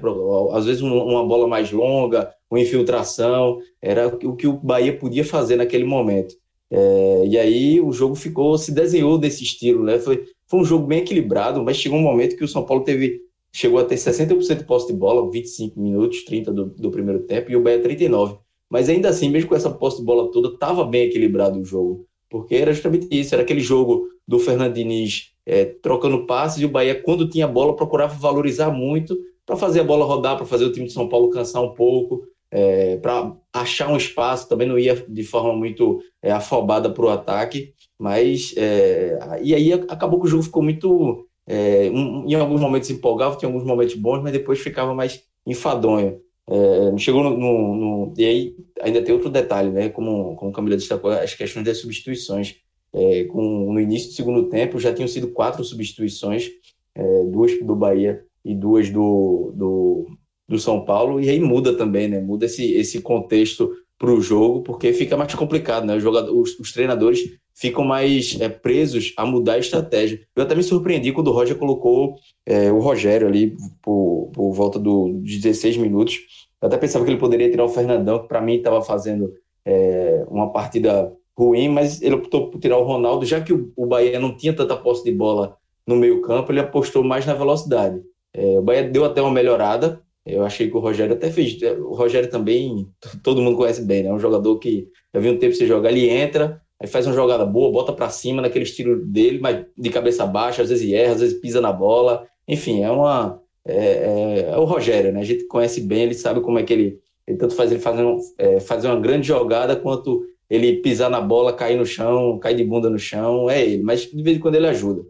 Às 0.53 0.67
vezes 0.67 0.83
uma 0.83 1.27
bola 1.27 1.47
mais 1.47 1.73
longa, 1.73 2.33
uma 2.51 2.61
infiltração, 2.61 3.59
era 3.81 4.09
o 4.09 4.37
que 4.37 4.47
o 4.47 4.53
Bahia 4.55 4.97
podia 4.97 5.25
fazer 5.25 5.57
naquele 5.57 5.85
momento. 5.85 6.35
É, 6.71 7.27
e 7.27 7.39
aí 7.39 7.81
o 7.81 7.93
jogo 7.93 8.15
ficou, 8.15 8.57
se 8.59 8.73
desenhou 8.73 9.19
desse 9.19 9.43
estilo, 9.43 9.85
né? 9.85 9.99
Foi, 9.99 10.25
foi 10.47 10.61
um 10.61 10.65
jogo 10.65 10.87
bem 10.87 11.01
equilibrado, 11.01 11.63
mas 11.63 11.77
chegou 11.77 11.99
um 11.99 12.03
momento 12.03 12.37
que 12.37 12.45
o 12.45 12.49
São 12.49 12.65
Paulo 12.65 12.85
teve, 12.85 13.21
chegou 13.53 13.79
a 13.79 13.85
ter 13.85 13.97
60% 13.97 14.59
de 14.59 14.65
posse 14.65 14.87
de 14.87 14.93
bola, 14.93 15.31
25 15.31 15.81
minutos, 15.81 16.25
30 16.25 16.53
do, 16.53 16.67
do 16.67 16.91
primeiro 16.91 17.21
tempo, 17.21 17.51
e 17.51 17.57
o 17.57 17.63
Bahia 17.63 17.81
39. 17.81 18.39
Mas 18.69 18.89
ainda 18.89 19.09
assim, 19.09 19.31
mesmo 19.31 19.49
com 19.49 19.55
essa 19.55 19.71
posse 19.71 19.99
de 19.99 20.05
bola 20.05 20.31
toda, 20.31 20.49
estava 20.49 20.85
bem 20.85 21.05
equilibrado 21.05 21.61
o 21.61 21.65
jogo, 21.65 22.07
porque 22.29 22.57
era 22.57 22.73
justamente 22.73 23.07
isso, 23.11 23.35
era 23.35 23.43
aquele 23.43 23.61
jogo 23.61 24.09
do 24.27 24.39
Fernando 24.39 24.75
Diniz 24.75 25.34
é, 25.47 25.65
trocando 25.65 26.27
passes, 26.27 26.63
e 26.63 26.65
o 26.65 26.71
Bahia, 26.71 27.01
quando 27.01 27.29
tinha 27.29 27.47
bola, 27.47 27.77
procurava 27.77 28.15
valorizar 28.15 28.71
muito 28.71 29.17
para 29.47 29.57
fazer 29.57 29.81
a 29.81 29.85
bola 29.85 30.05
rodar, 30.05 30.37
para 30.37 30.47
fazer 30.47 30.65
o 30.65 30.73
time 30.73 30.87
de 30.87 30.93
São 30.93 31.09
Paulo 31.09 31.31
cansar 31.31 31.63
um 31.63 31.75
pouco, 31.75 32.27
é, 32.51 32.97
para 32.99 33.35
achar 33.53 33.91
um 33.91 33.97
espaço, 33.97 34.49
também 34.49 34.69
não 34.69 34.79
ia 34.79 34.95
de 35.09 35.25
forma 35.25 35.53
muito 35.53 36.01
é, 36.23 36.31
afobada 36.31 36.89
para 36.89 37.05
o 37.05 37.11
ataque, 37.11 37.75
mas 37.99 38.55
é, 38.57 39.19
e 39.43 39.55
aí 39.55 39.73
acabou 39.73 40.21
que 40.21 40.27
o 40.27 40.31
jogo 40.31 40.45
ficou 40.45 40.63
muito, 40.63 41.27
é, 41.47 41.91
um, 41.93 42.25
em 42.29 42.35
alguns 42.35 42.61
momentos 42.61 42.89
empolgava, 42.91 43.37
tinha 43.37 43.49
alguns 43.49 43.65
momentos 43.65 43.95
bons, 43.97 44.23
mas 44.23 44.33
depois 44.33 44.61
ficava 44.61 44.95
mais 44.95 45.23
enfadonho. 45.47 46.21
É, 46.47 46.99
chegou 46.99 47.25
no, 47.25 47.37
no, 47.37 47.75
no, 47.75 48.15
E 48.17 48.25
aí 48.25 48.57
ainda 48.83 49.03
tem 49.03 49.15
outro 49.15 49.31
detalhe, 49.31 49.71
né? 49.71 49.89
Como, 49.89 50.37
como 50.37 50.53
Camila 50.53 50.77
destacou, 50.77 51.11
as 51.11 51.35
questões 51.35 51.65
das 51.65 51.79
substituições. 51.79 52.57
É, 52.95 53.25
com, 53.25 53.73
no 53.73 53.81
início 53.81 54.11
do 54.11 54.15
segundo 54.15 54.49
tempo 54.49 54.79
já 54.79 54.95
tinham 54.95 55.09
sido 55.09 55.29
quatro 55.29 55.65
substituições, 55.65 56.49
é, 56.95 57.25
duas 57.25 57.59
do 57.61 57.75
Bahia 57.75 58.23
e 58.45 58.55
duas 58.55 58.89
do, 58.89 59.53
do, 59.55 60.07
do, 60.49 60.59
São 60.61 60.85
Paulo, 60.85 61.21
e 61.21 61.29
aí 61.29 61.41
muda 61.41 61.77
também, 61.77 62.07
né? 62.07 62.21
Muda 62.21 62.47
esse, 62.47 62.73
esse 62.73 63.01
contexto 63.01 63.73
para 63.99 64.13
o 64.13 64.21
jogo, 64.21 64.63
porque 64.63 64.93
fica 64.93 65.17
mais 65.17 65.35
complicado, 65.35 65.87
né? 65.87 65.97
Os, 65.97 66.03
jogadores, 66.03 66.59
os, 66.59 66.73
treinadores 66.73 67.21
ficam 67.55 67.85
mais 67.85 68.39
é, 68.41 68.49
presos 68.49 69.13
a 69.17 69.27
mudar 69.27 69.55
a 69.55 69.59
estratégia. 69.59 70.21
Eu 70.37 70.45
até 70.45 70.55
me 70.55 70.63
surpreendi 70.63 71.13
quando 71.13 71.29
o 71.29 71.33
Roger 71.33 71.57
colocou 71.57 72.17
é, 72.47 72.71
o 72.71 72.79
Rogério 72.79 73.27
ali 73.27 73.57
por, 73.83 74.31
por 74.33 74.53
volta 74.53 74.79
do, 74.79 75.21
de 75.23 75.39
16 75.39 75.79
minutos. 75.79 76.21
Eu 76.63 76.69
até 76.69 76.77
pensava 76.77 77.05
que 77.05 77.11
ele 77.11 77.21
poderia 77.21 77.51
tirar 77.51 77.65
o 77.65 77.69
Fernandão, 77.69 78.21
que 78.21 78.29
para 78.29 78.41
mim 78.41 78.55
estava 78.55 78.83
fazendo 78.83 79.33
é, 79.65 80.25
uma 80.29 80.53
partida 80.53 81.13
ruim, 81.37 81.69
mas 81.69 82.01
ele 82.01 82.15
optou 82.15 82.51
por 82.51 82.61
tirar 82.61 82.79
o 82.79 82.85
Ronaldo, 82.85 83.27
já 83.27 83.41
que 83.41 83.53
o, 83.53 83.73
o 83.77 83.87
Bahia 83.87 84.21
não 84.21 84.37
tinha 84.37 84.53
tanta 84.53 84.77
posse 84.77 85.05
de 85.05 85.11
bola 85.13 85.57
no 85.87 85.97
meio 85.97 86.21
campo, 86.23 86.53
ele 86.53 86.61
apostou 86.61 87.03
mais 87.03 87.27
na 87.27 87.35
velocidade. 87.35 88.01
É, 88.33 88.59
o 88.59 88.63
Bahia 88.63 88.89
deu 88.89 89.05
até 89.05 89.21
uma 89.21 89.31
melhorada, 89.31 90.03
eu 90.27 90.45
achei 90.45 90.71
que 90.71 90.77
o 90.77 90.81
Rogério 90.81 91.15
até 91.15 91.31
fez. 91.31 91.61
O 91.81 91.95
Rogério 91.95 92.31
também, 92.31 92.89
todo 93.23 93.43
mundo 93.43 93.57
conhece 93.59 93.83
bem, 93.83 94.03
né? 94.03 94.09
É 94.09 94.13
um 94.13 94.19
jogador 94.19 94.59
que 94.59 94.89
já 95.13 95.21
viu 95.21 95.33
um 95.33 95.39
tempo 95.39 95.55
você 95.55 95.67
jogar, 95.67 95.91
ele 95.91 96.09
entra, 96.09 96.61
aí 96.81 96.89
faz 96.89 97.07
uma 97.07 97.15
jogada 97.15 97.45
boa, 97.45 97.71
bota 97.71 97.93
para 97.93 98.09
cima 98.09 98.41
naquele 98.41 98.65
estilo 98.65 99.05
dele, 99.05 99.39
mas 99.39 99.67
de 99.77 99.91
cabeça 99.91 100.27
baixa, 100.27 100.63
às 100.63 100.71
vezes 100.71 100.91
erra, 100.91 101.13
às 101.13 101.21
vezes 101.21 101.41
pisa 101.41 101.61
na 101.61 101.73
bola. 101.73 102.27
Enfim, 102.49 102.83
é 102.83 102.91
uma. 102.91 103.41
É, 103.67 103.77
é, 103.77 104.51
é 104.53 104.57
o 104.57 104.65
Rogério, 104.65 105.13
né? 105.13 105.21
A 105.21 105.25
gente 105.25 105.47
conhece 105.47 105.81
bem, 105.83 106.05
ele 106.05 106.15
sabe 106.15 106.41
como 106.41 106.59
é 106.59 106.63
que 106.63 106.73
ele. 106.73 106.99
ele 107.27 107.37
tanto 107.37 107.55
faz 107.55 107.71
ele 107.71 107.81
fazer, 107.81 108.03
um, 108.05 108.19
é, 108.39 108.61
fazer 108.61 108.89
uma 108.89 109.01
grande 109.01 109.29
jogada 109.29 109.77
quanto 109.77 110.25
ele 110.49 110.77
pisar 110.77 111.11
na 111.11 111.21
bola, 111.21 111.53
cair 111.53 111.77
no 111.77 111.87
chão, 111.87 112.39
cair 112.39 112.57
de 112.57 112.65
bunda 112.65 112.91
no 112.91 112.99
chão, 112.99 113.49
é 113.49 113.63
ele. 113.65 113.83
Mas 113.83 114.03
de 114.03 114.23
vez 114.23 114.37
em 114.37 114.41
quando 114.41 114.57
ele 114.57 114.67
ajuda. 114.67 115.03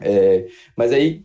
É, 0.00 0.48
mas 0.76 0.92
aí 0.92 1.24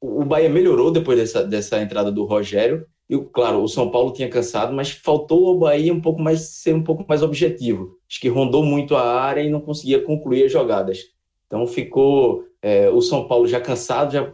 o 0.00 0.24
Bahia 0.24 0.48
melhorou 0.48 0.90
depois 0.90 1.18
dessa, 1.18 1.44
dessa 1.44 1.80
entrada 1.80 2.10
do 2.10 2.24
Rogério. 2.24 2.86
E, 3.08 3.18
claro, 3.32 3.62
o 3.62 3.68
São 3.68 3.90
Paulo 3.90 4.12
tinha 4.12 4.28
cansado, 4.28 4.72
mas 4.72 4.90
faltou 4.90 5.48
ao 5.48 5.58
Bahia 5.58 5.92
um 5.92 6.00
pouco 6.00 6.22
mais 6.22 6.40
ser 6.40 6.74
um 6.74 6.82
pouco 6.82 7.04
mais 7.08 7.22
objetivo. 7.22 7.98
Acho 8.08 8.20
que 8.20 8.28
rondou 8.28 8.64
muito 8.64 8.94
a 8.94 9.02
área 9.02 9.42
e 9.42 9.50
não 9.50 9.60
conseguia 9.60 10.00
concluir 10.02 10.44
as 10.44 10.52
jogadas. 10.52 11.00
Então 11.46 11.66
ficou 11.66 12.44
é, 12.62 12.88
o 12.88 13.00
São 13.00 13.26
Paulo 13.26 13.46
já 13.48 13.60
cansado, 13.60 14.12
já 14.12 14.32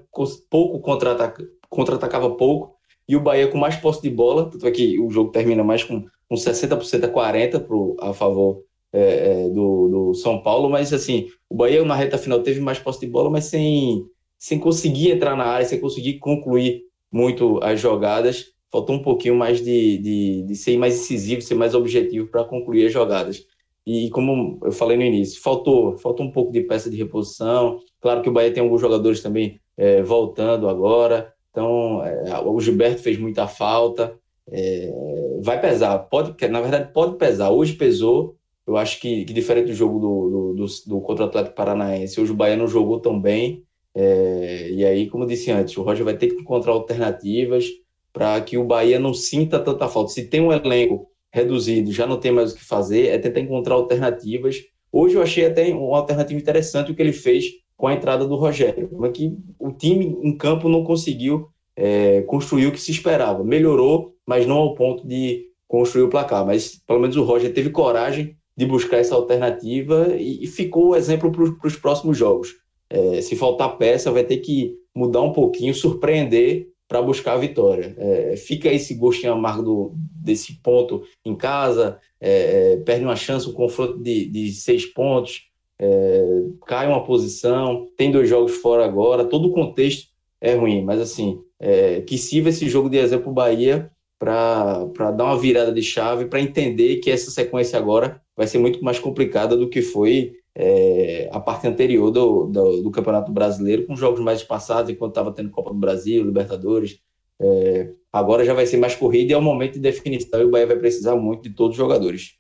pouco 0.51 0.81
contra-atacava 0.81 1.49
contra 1.69 2.31
pouco, 2.31 2.76
e 3.09 3.17
o 3.17 3.21
Bahia 3.21 3.49
com 3.49 3.59
mais 3.59 3.77
posse 3.77 4.03
de 4.03 4.11
bola, 4.11 4.51
tanto 4.51 4.67
é 4.67 4.71
que 4.71 4.99
o 4.99 5.11
jogo 5.11 5.31
termina 5.31 5.63
mais 5.63 5.85
com 5.85 6.05
com 6.29 6.35
60% 6.35 7.05
a 7.05 7.09
40% 7.09 7.67
pro, 7.67 7.97
a 8.01 8.13
favor 8.13 8.63
é, 8.93 9.45
é, 9.45 9.49
do, 9.49 9.89
do, 9.89 10.15
São 10.15 10.43
Paulo, 10.43 10.69
mas 10.69 10.93
assim, 10.93 11.29
o 11.49 11.55
Bahia 11.55 11.85
na 11.85 11.95
reta 11.95 12.19
final 12.19 12.41
teve 12.41 12.61
mais 12.61 12.79
posse 12.79 13.01
de 13.01 13.07
bola, 13.07 13.31
mas 13.31 13.45
sem, 13.45 14.05
sem 14.39 14.59
conseguir 14.59 15.11
entrar 15.13 15.37
na 15.37 15.45
área, 15.45 15.67
sem 15.67 15.81
conseguir 15.81 16.19
concluir 16.19 16.83
muito 17.13 17.63
as 17.63 17.81
jogadas. 17.81 18.47
Faltou 18.71 18.97
um 18.97 19.03
pouquinho 19.03 19.37
mais 19.37 19.63
de, 19.63 19.99
de, 19.99 20.43
de 20.43 20.55
ser 20.57 20.77
mais 20.77 20.97
incisivo, 20.97 21.41
ser 21.41 21.55
mais 21.55 21.75
objetivo 21.75 22.29
para 22.29 22.45
concluir 22.45 22.87
as 22.87 22.93
jogadas. 22.93 23.45
E 23.87 24.11
como 24.11 24.59
eu 24.65 24.73
falei 24.73 24.97
no 24.97 25.05
início, 25.05 25.41
faltou, 25.41 25.97
faltou 25.99 26.27
um 26.27 26.33
pouco 26.33 26.51
de 26.51 26.63
peça 26.63 26.91
de 26.91 26.97
reposição. 26.97 27.79
Claro 28.01 28.21
que 28.21 28.29
o 28.29 28.33
Bahia 28.33 28.53
tem 28.53 28.63
alguns 28.63 28.81
jogadores 28.81 29.23
também 29.23 29.61
é, 29.77 30.03
voltando 30.03 30.69
agora. 30.69 31.33
Então, 31.57 32.05
é, 32.05 32.39
o 32.45 32.61
Gilberto 32.61 33.03
fez 33.03 33.19
muita 33.19 33.49
falta 33.49 34.19
é, 34.51 34.93
vai 35.41 35.61
pesar, 35.61 35.99
pode, 35.99 36.35
na 36.49 36.61
verdade 36.61 36.93
pode 36.93 37.17
pesar. 37.17 37.51
Hoje 37.51 37.75
pesou, 37.75 38.37
Eu 38.67 38.77
acho 38.77 39.01
que, 39.01 39.25
que 39.25 39.33
diferente 39.33 39.67
do 39.67 39.75
jogo 39.75 39.99
do, 39.99 40.31
do, 40.31 40.55
do, 40.55 40.67
do 40.87 41.01
contra 41.01 41.25
o 41.25 41.29
Atlético 41.29 41.55
Paranaense, 41.55 42.21
hoje 42.21 42.33
o 42.33 42.35
Bahia 42.35 42.57
não 42.57 42.67
jogou 42.67 43.01
tão 43.01 43.21
bem. 43.21 43.63
É, 43.95 44.71
e 44.71 44.85
aí, 44.85 45.09
como 45.09 45.25
eu 45.25 45.29
disse 45.29 45.51
antes, 45.51 45.77
o 45.77 45.83
Roger 45.83 46.05
vai 46.05 46.17
ter 46.17 46.29
que 46.29 46.41
encontrar 46.41 46.73
alternativas 46.73 47.65
para 48.13 48.41
que 48.41 48.59
o 48.59 48.65
Bahia 48.65 48.99
não 48.99 49.15
sinta 49.15 49.59
tanta 49.61 49.89
falta. 49.89 50.13
Se 50.13 50.29
tem 50.29 50.41
um 50.41 50.53
elenco 50.53 51.09
reduzido, 51.33 51.93
já 51.93 52.07
não 52.07 52.19
tem 52.19 52.33
mais 52.33 52.53
o 52.53 52.57
que 52.57 52.65
fazer, 52.65 53.09
é 53.09 53.19
tentar 53.19 53.41
encontrar 53.41 53.75
alternativas. 53.75 54.65
Hoje 54.93 55.15
eu 55.15 55.23
achei 55.23 55.47
até 55.47 55.73
uma 55.73 55.99
alternativa 55.99 56.41
interessante 56.41 56.91
o 56.91 56.95
que 56.95 57.03
ele 57.03 57.13
fez 57.13 57.47
com 57.77 57.87
a 57.87 57.95
entrada 57.95 58.27
do 58.27 58.37
Rogério, 58.37 58.89
mas 58.93 59.13
que 59.13 59.37
o 59.59 59.71
time 59.71 60.19
em 60.23 60.37
campo 60.37 60.69
não 60.69 60.83
conseguiu 60.83 61.49
é, 61.77 62.23
construir 62.23 62.67
o 62.67 62.73
que 62.73 62.81
se 62.81 62.91
esperava. 62.91 63.45
Melhorou, 63.45 64.15
mas 64.27 64.47
não 64.47 64.57
ao 64.57 64.75
ponto 64.75 65.07
de 65.07 65.47
construir 65.69 66.05
o 66.05 66.09
placar. 66.09 66.45
Mas 66.47 66.81
pelo 66.87 67.01
menos 67.01 67.17
o 67.17 67.25
Roger 67.25 67.53
teve 67.53 67.71
coragem 67.71 68.37
de 68.57 68.65
buscar 68.65 68.97
essa 68.97 69.15
alternativa 69.15 70.15
e, 70.17 70.45
e 70.45 70.47
ficou 70.47 70.89
o 70.89 70.97
exemplo 70.97 71.31
para 71.31 71.69
os 71.69 71.77
próximos 71.77 72.17
jogos. 72.17 72.55
É, 72.89 73.21
se 73.21 73.37
faltar 73.37 73.77
peça, 73.77 74.11
vai 74.11 74.25
ter 74.25 74.39
que 74.39 74.75
mudar 74.95 75.21
um 75.21 75.33
pouquinho, 75.33 75.75
surpreender 75.75 76.69
para 76.89 77.03
buscar 77.03 77.35
a 77.35 77.39
vitória. 77.39 77.95
É, 77.99 78.37
fica 78.37 78.73
esse 78.73 78.95
gostinho 78.95 79.33
amargo 79.33 79.63
do, 79.63 79.93
desse 79.97 80.55
ponto 80.63 81.03
em 81.25 81.35
casa, 81.35 81.99
é, 82.21 82.73
é 82.73 82.77
perde 82.79 83.05
uma 83.05 83.17
chance, 83.17 83.49
um 83.49 83.53
confronto 83.53 83.99
de, 83.99 84.27
de 84.27 84.53
seis 84.53 84.87
pontos, 84.87 85.43
é, 85.79 86.43
cai 86.67 86.87
uma 86.87 87.05
posição, 87.05 87.89
tem 87.97 88.11
dois 88.11 88.29
jogos 88.29 88.57
fora 88.57 88.85
agora, 88.85 89.25
todo 89.25 89.49
o 89.49 89.53
contexto 89.53 90.09
é 90.41 90.55
ruim, 90.55 90.83
mas 90.85 91.01
assim, 91.01 91.41
é, 91.59 92.01
que 92.03 92.19
sirva 92.19 92.49
esse 92.49 92.69
jogo 92.69 92.89
de 92.89 92.99
exemplo 92.99 93.33
Bahia 93.33 93.91
para 94.19 95.11
dar 95.15 95.25
uma 95.25 95.39
virada 95.39 95.73
de 95.73 95.83
chave, 95.83 96.27
para 96.27 96.41
entender 96.41 96.97
que 96.97 97.11
essa 97.11 97.31
sequência 97.31 97.79
agora 97.79 98.21
vai 98.37 98.47
ser 98.47 98.59
muito 98.59 98.83
mais 98.83 98.99
complicada 98.99 99.57
do 99.57 99.69
que 99.69 99.83
foi 99.83 100.33
é, 100.55 101.29
a 101.31 101.39
parte 101.39 101.67
anterior 101.67 102.11
do, 102.11 102.47
do, 102.47 102.83
do, 102.83 102.91
Campeonato 102.91 103.31
Brasileiro, 103.31 103.87
com 103.87 103.95
jogos 103.95 104.21
mais 104.21 104.43
passados, 104.43 104.91
enquanto 104.91 105.11
estava 105.11 105.33
tendo 105.33 105.51
Copa 105.51 105.71
do 105.71 105.79
Brasil, 105.79 106.25
Libertadores. 106.25 106.99
É, 107.39 107.91
agora 108.11 108.43
já 108.43 108.55
vai 108.55 108.67
ser 108.67 108.79
mais 108.79 108.95
corrida 108.95 109.33
e 109.33 109.35
é 109.35 109.37
o 109.37 109.43
momento 109.43 109.75
de 109.75 109.81
definição 109.81 110.41
e 110.41 110.45
o 110.45 110.51
Bahia 110.51 110.67
vai 110.67 110.79
precisar 110.79 111.15
muito 111.15 111.43
de 111.43 111.55
todos 111.55 111.73
os 111.73 111.77
jogadores. 111.77 112.36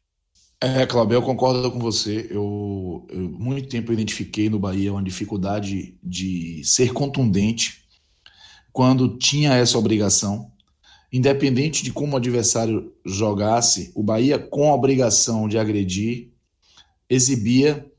É, 0.59 0.87
Cláudio, 0.87 1.17
eu 1.17 1.23
concordo 1.23 1.71
com 1.71 1.79
você. 1.79 2.29
Eu, 2.31 3.07
eu 3.11 3.29
muito 3.29 3.69
tempo 3.69 3.93
identifiquei 3.93 4.49
no 4.49 4.59
Bahia 4.59 4.93
uma 4.93 5.03
dificuldade 5.03 5.99
de 6.03 6.63
ser 6.65 6.93
contundente 6.95 7.85
quando 8.73 9.19
tinha 9.19 9.55
essa 9.55 9.79
obrigação. 9.79 10.51
Independente 11.13 11.85
de 11.85 11.93
como 11.93 12.15
o 12.15 12.17
adversário 12.17 12.93
jogasse, 13.05 13.93
o 13.95 14.03
Bahia, 14.03 14.39
com 14.39 14.71
a 14.71 14.75
obrigação 14.75 15.47
de 15.47 15.59
agredir, 15.59 16.33
exibia 17.09 17.91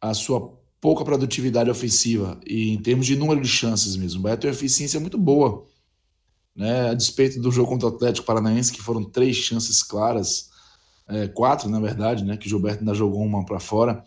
a 0.00 0.12
sua 0.12 0.60
pouca 0.80 1.04
produtividade 1.04 1.70
ofensiva 1.70 2.40
e 2.44 2.70
em 2.70 2.82
termos 2.82 3.06
de 3.06 3.16
número 3.16 3.40
de 3.40 3.48
chances 3.48 3.96
mesmo. 3.96 4.20
O 4.20 4.22
Bahia 4.24 4.36
tem 4.36 4.50
uma 4.50 4.56
eficiência 4.56 4.98
muito 4.98 5.16
boa, 5.16 5.66
né? 6.54 6.90
A 6.90 6.94
despeito 6.94 7.40
do 7.40 7.52
jogo 7.52 7.68
contra 7.70 7.88
o 7.88 7.94
Atlético 7.94 8.26
Paranaense, 8.26 8.72
que 8.72 8.82
foram 8.82 9.04
três 9.04 9.36
chances 9.36 9.82
claras, 9.82 10.51
é, 11.12 11.28
quatro 11.28 11.68
na 11.68 11.78
verdade, 11.78 12.24
né? 12.24 12.36
Que 12.36 12.48
Gilberto 12.48 12.80
ainda 12.80 12.94
jogou 12.94 13.22
uma 13.22 13.44
para 13.44 13.60
fora 13.60 14.02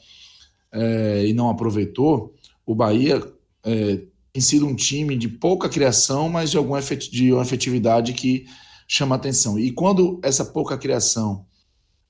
é, 0.71 1.25
e 1.25 1.33
não 1.33 1.49
aproveitou. 1.49 2.33
O 2.65 2.73
Bahia 2.75 3.21
é, 3.63 4.01
tem 4.33 4.41
sido 4.41 4.65
um 4.65 4.75
time 4.75 5.15
de 5.15 5.29
pouca 5.29 5.69
criação, 5.69 6.27
mas 6.29 6.51
de 6.51 6.57
alguma 6.57 6.81
de 6.81 7.31
uma 7.31 7.43
efetividade 7.43 8.13
que 8.13 8.45
chama 8.87 9.15
atenção. 9.15 9.57
E 9.57 9.71
quando 9.71 10.19
essa 10.23 10.43
pouca 10.43 10.77
criação 10.77 11.45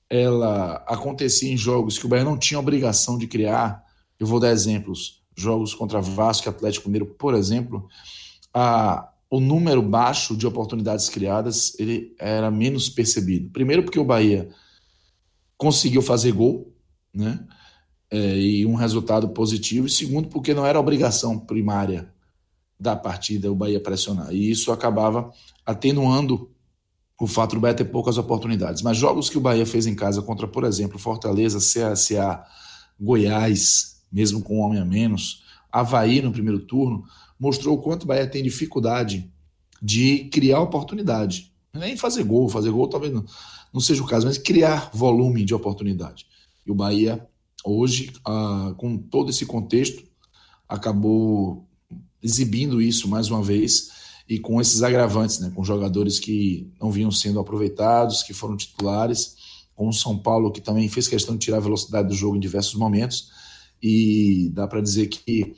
ela 0.08 0.84
acontecia 0.86 1.52
em 1.52 1.56
jogos 1.56 1.98
que 1.98 2.06
o 2.06 2.08
Bahia 2.08 2.24
não 2.24 2.38
tinha 2.38 2.60
obrigação 2.60 3.18
de 3.18 3.26
criar. 3.26 3.84
Eu 4.18 4.26
vou 4.26 4.40
dar 4.40 4.50
exemplos. 4.50 5.22
Jogos 5.36 5.74
contra 5.74 6.00
Vasco 6.00 6.48
e 6.48 6.50
Atlético 6.50 6.88
Mineiro, 6.88 7.06
por 7.14 7.34
exemplo, 7.34 7.88
a, 8.54 9.10
o 9.28 9.40
número 9.40 9.82
baixo 9.82 10.36
de 10.36 10.46
oportunidades 10.46 11.08
criadas 11.08 11.78
ele 11.78 12.14
era 12.18 12.50
menos 12.50 12.88
percebido. 12.88 13.50
Primeiro 13.50 13.82
porque 13.82 13.98
o 13.98 14.04
Bahia 14.04 14.48
conseguiu 15.56 16.02
fazer 16.02 16.32
gol, 16.32 16.74
né? 17.14 17.44
É, 18.10 18.38
e 18.38 18.66
um 18.66 18.74
resultado 18.74 19.28
positivo. 19.30 19.86
E 19.86 19.90
segundo 19.90 20.28
porque 20.28 20.54
não 20.54 20.64
era 20.64 20.78
obrigação 20.78 21.38
primária 21.38 22.12
da 22.78 22.94
partida 22.94 23.50
o 23.50 23.54
Bahia 23.54 23.80
pressionar. 23.80 24.32
E 24.32 24.50
isso 24.50 24.70
acabava 24.70 25.32
atenuando 25.64 26.50
o 27.18 27.26
fato 27.26 27.54
do 27.54 27.60
Bahia 27.60 27.74
ter 27.74 27.86
poucas 27.86 28.18
oportunidades. 28.18 28.82
Mas 28.82 28.98
jogos 28.98 29.30
que 29.30 29.38
o 29.38 29.40
Bahia 29.40 29.64
fez 29.64 29.86
em 29.86 29.94
casa 29.94 30.20
contra, 30.20 30.46
por 30.46 30.64
exemplo, 30.64 30.98
Fortaleza, 30.98 31.58
CSA, 31.58 32.44
Goiás, 33.00 34.02
mesmo 34.12 34.42
com 34.42 34.58
um 34.58 34.60
homem 34.60 34.80
a 34.80 34.84
menos, 34.84 35.42
Havaí 35.72 36.22
no 36.22 36.32
primeiro 36.32 36.60
turno, 36.60 37.04
mostrou 37.38 37.76
o 37.76 37.82
quanto 37.82 38.04
o 38.04 38.06
Bahia 38.06 38.26
tem 38.26 38.42
dificuldade 38.42 39.30
de 39.82 40.24
criar 40.30 40.60
oportunidade. 40.60 41.52
Nem 41.72 41.96
fazer 41.96 42.24
gol, 42.24 42.48
fazer 42.48 42.70
gol 42.70 42.88
talvez 42.88 43.12
não, 43.12 43.24
não 43.76 43.80
seja 43.82 44.02
o 44.02 44.06
caso, 44.06 44.26
mas 44.26 44.38
criar 44.38 44.90
volume 44.94 45.44
de 45.44 45.54
oportunidade. 45.54 46.26
E 46.66 46.70
o 46.70 46.74
Bahia, 46.74 47.28
hoje, 47.62 48.10
ah, 48.26 48.72
com 48.78 48.96
todo 48.96 49.28
esse 49.28 49.44
contexto, 49.44 50.02
acabou 50.66 51.68
exibindo 52.22 52.80
isso 52.80 53.06
mais 53.06 53.28
uma 53.30 53.42
vez 53.42 53.90
e 54.26 54.38
com 54.38 54.58
esses 54.62 54.82
agravantes, 54.82 55.40
né, 55.40 55.52
com 55.54 55.62
jogadores 55.62 56.18
que 56.18 56.72
não 56.80 56.90
vinham 56.90 57.10
sendo 57.10 57.38
aproveitados, 57.38 58.22
que 58.22 58.32
foram 58.32 58.56
titulares, 58.56 59.36
com 59.74 59.90
o 59.90 59.92
São 59.92 60.16
Paulo 60.16 60.50
que 60.50 60.62
também 60.62 60.88
fez 60.88 61.06
questão 61.06 61.36
de 61.36 61.44
tirar 61.44 61.58
a 61.58 61.60
velocidade 61.60 62.08
do 62.08 62.14
jogo 62.14 62.34
em 62.34 62.40
diversos 62.40 62.76
momentos, 62.76 63.28
e 63.82 64.50
dá 64.54 64.66
para 64.66 64.80
dizer 64.80 65.08
que, 65.08 65.54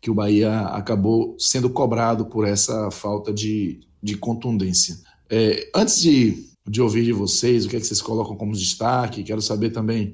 que 0.00 0.08
o 0.08 0.14
Bahia 0.14 0.60
acabou 0.68 1.34
sendo 1.36 1.68
cobrado 1.68 2.26
por 2.26 2.46
essa 2.46 2.92
falta 2.92 3.34
de, 3.34 3.80
de 4.00 4.16
contundência. 4.16 4.96
É, 5.28 5.68
antes 5.74 6.00
de, 6.00 6.55
de 6.68 6.82
ouvir 6.82 7.04
de 7.04 7.12
vocês, 7.12 7.64
o 7.64 7.68
que 7.68 7.76
é 7.76 7.80
que 7.80 7.86
vocês 7.86 8.02
colocam 8.02 8.36
como 8.36 8.52
destaque, 8.52 9.22
quero 9.22 9.40
saber 9.40 9.70
também 9.70 10.12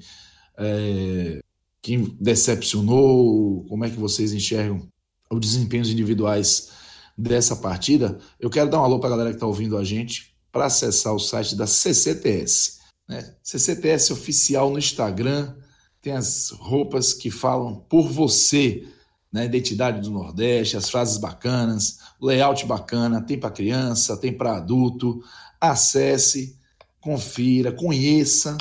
é, 0.58 1.40
quem 1.80 2.16
decepcionou, 2.20 3.64
como 3.68 3.84
é 3.84 3.90
que 3.90 3.96
vocês 3.96 4.32
enxergam 4.32 4.86
os 5.30 5.40
desempenhos 5.40 5.90
individuais 5.90 6.70
dessa 7.16 7.56
partida, 7.56 8.18
eu 8.38 8.50
quero 8.50 8.70
dar 8.70 8.80
um 8.80 8.84
alô 8.84 8.98
para 8.98 9.08
a 9.08 9.12
galera 9.12 9.30
que 9.30 9.36
está 9.36 9.46
ouvindo 9.46 9.76
a 9.76 9.84
gente 9.84 10.34
para 10.50 10.66
acessar 10.66 11.14
o 11.14 11.18
site 11.18 11.56
da 11.56 11.66
CCTS. 11.66 12.80
Né? 13.08 13.34
CCTS 13.42 14.12
oficial 14.12 14.70
no 14.70 14.78
Instagram, 14.78 15.54
tem 16.00 16.12
as 16.12 16.50
roupas 16.50 17.12
que 17.12 17.30
falam 17.30 17.76
por 17.88 18.08
você, 18.08 18.86
né? 19.32 19.44
identidade 19.44 20.00
do 20.00 20.10
Nordeste, 20.10 20.76
as 20.76 20.90
frases 20.90 21.16
bacanas, 21.16 21.98
layout 22.20 22.66
bacana, 22.66 23.20
tem 23.20 23.38
para 23.38 23.50
criança, 23.50 24.16
tem 24.16 24.32
para 24.32 24.56
adulto. 24.56 25.22
Acesse, 25.62 26.58
confira, 27.00 27.70
conheça 27.70 28.58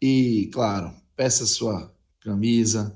e, 0.00 0.50
claro, 0.52 0.92
peça 1.16 1.46
sua 1.46 1.90
camisa, 2.20 2.94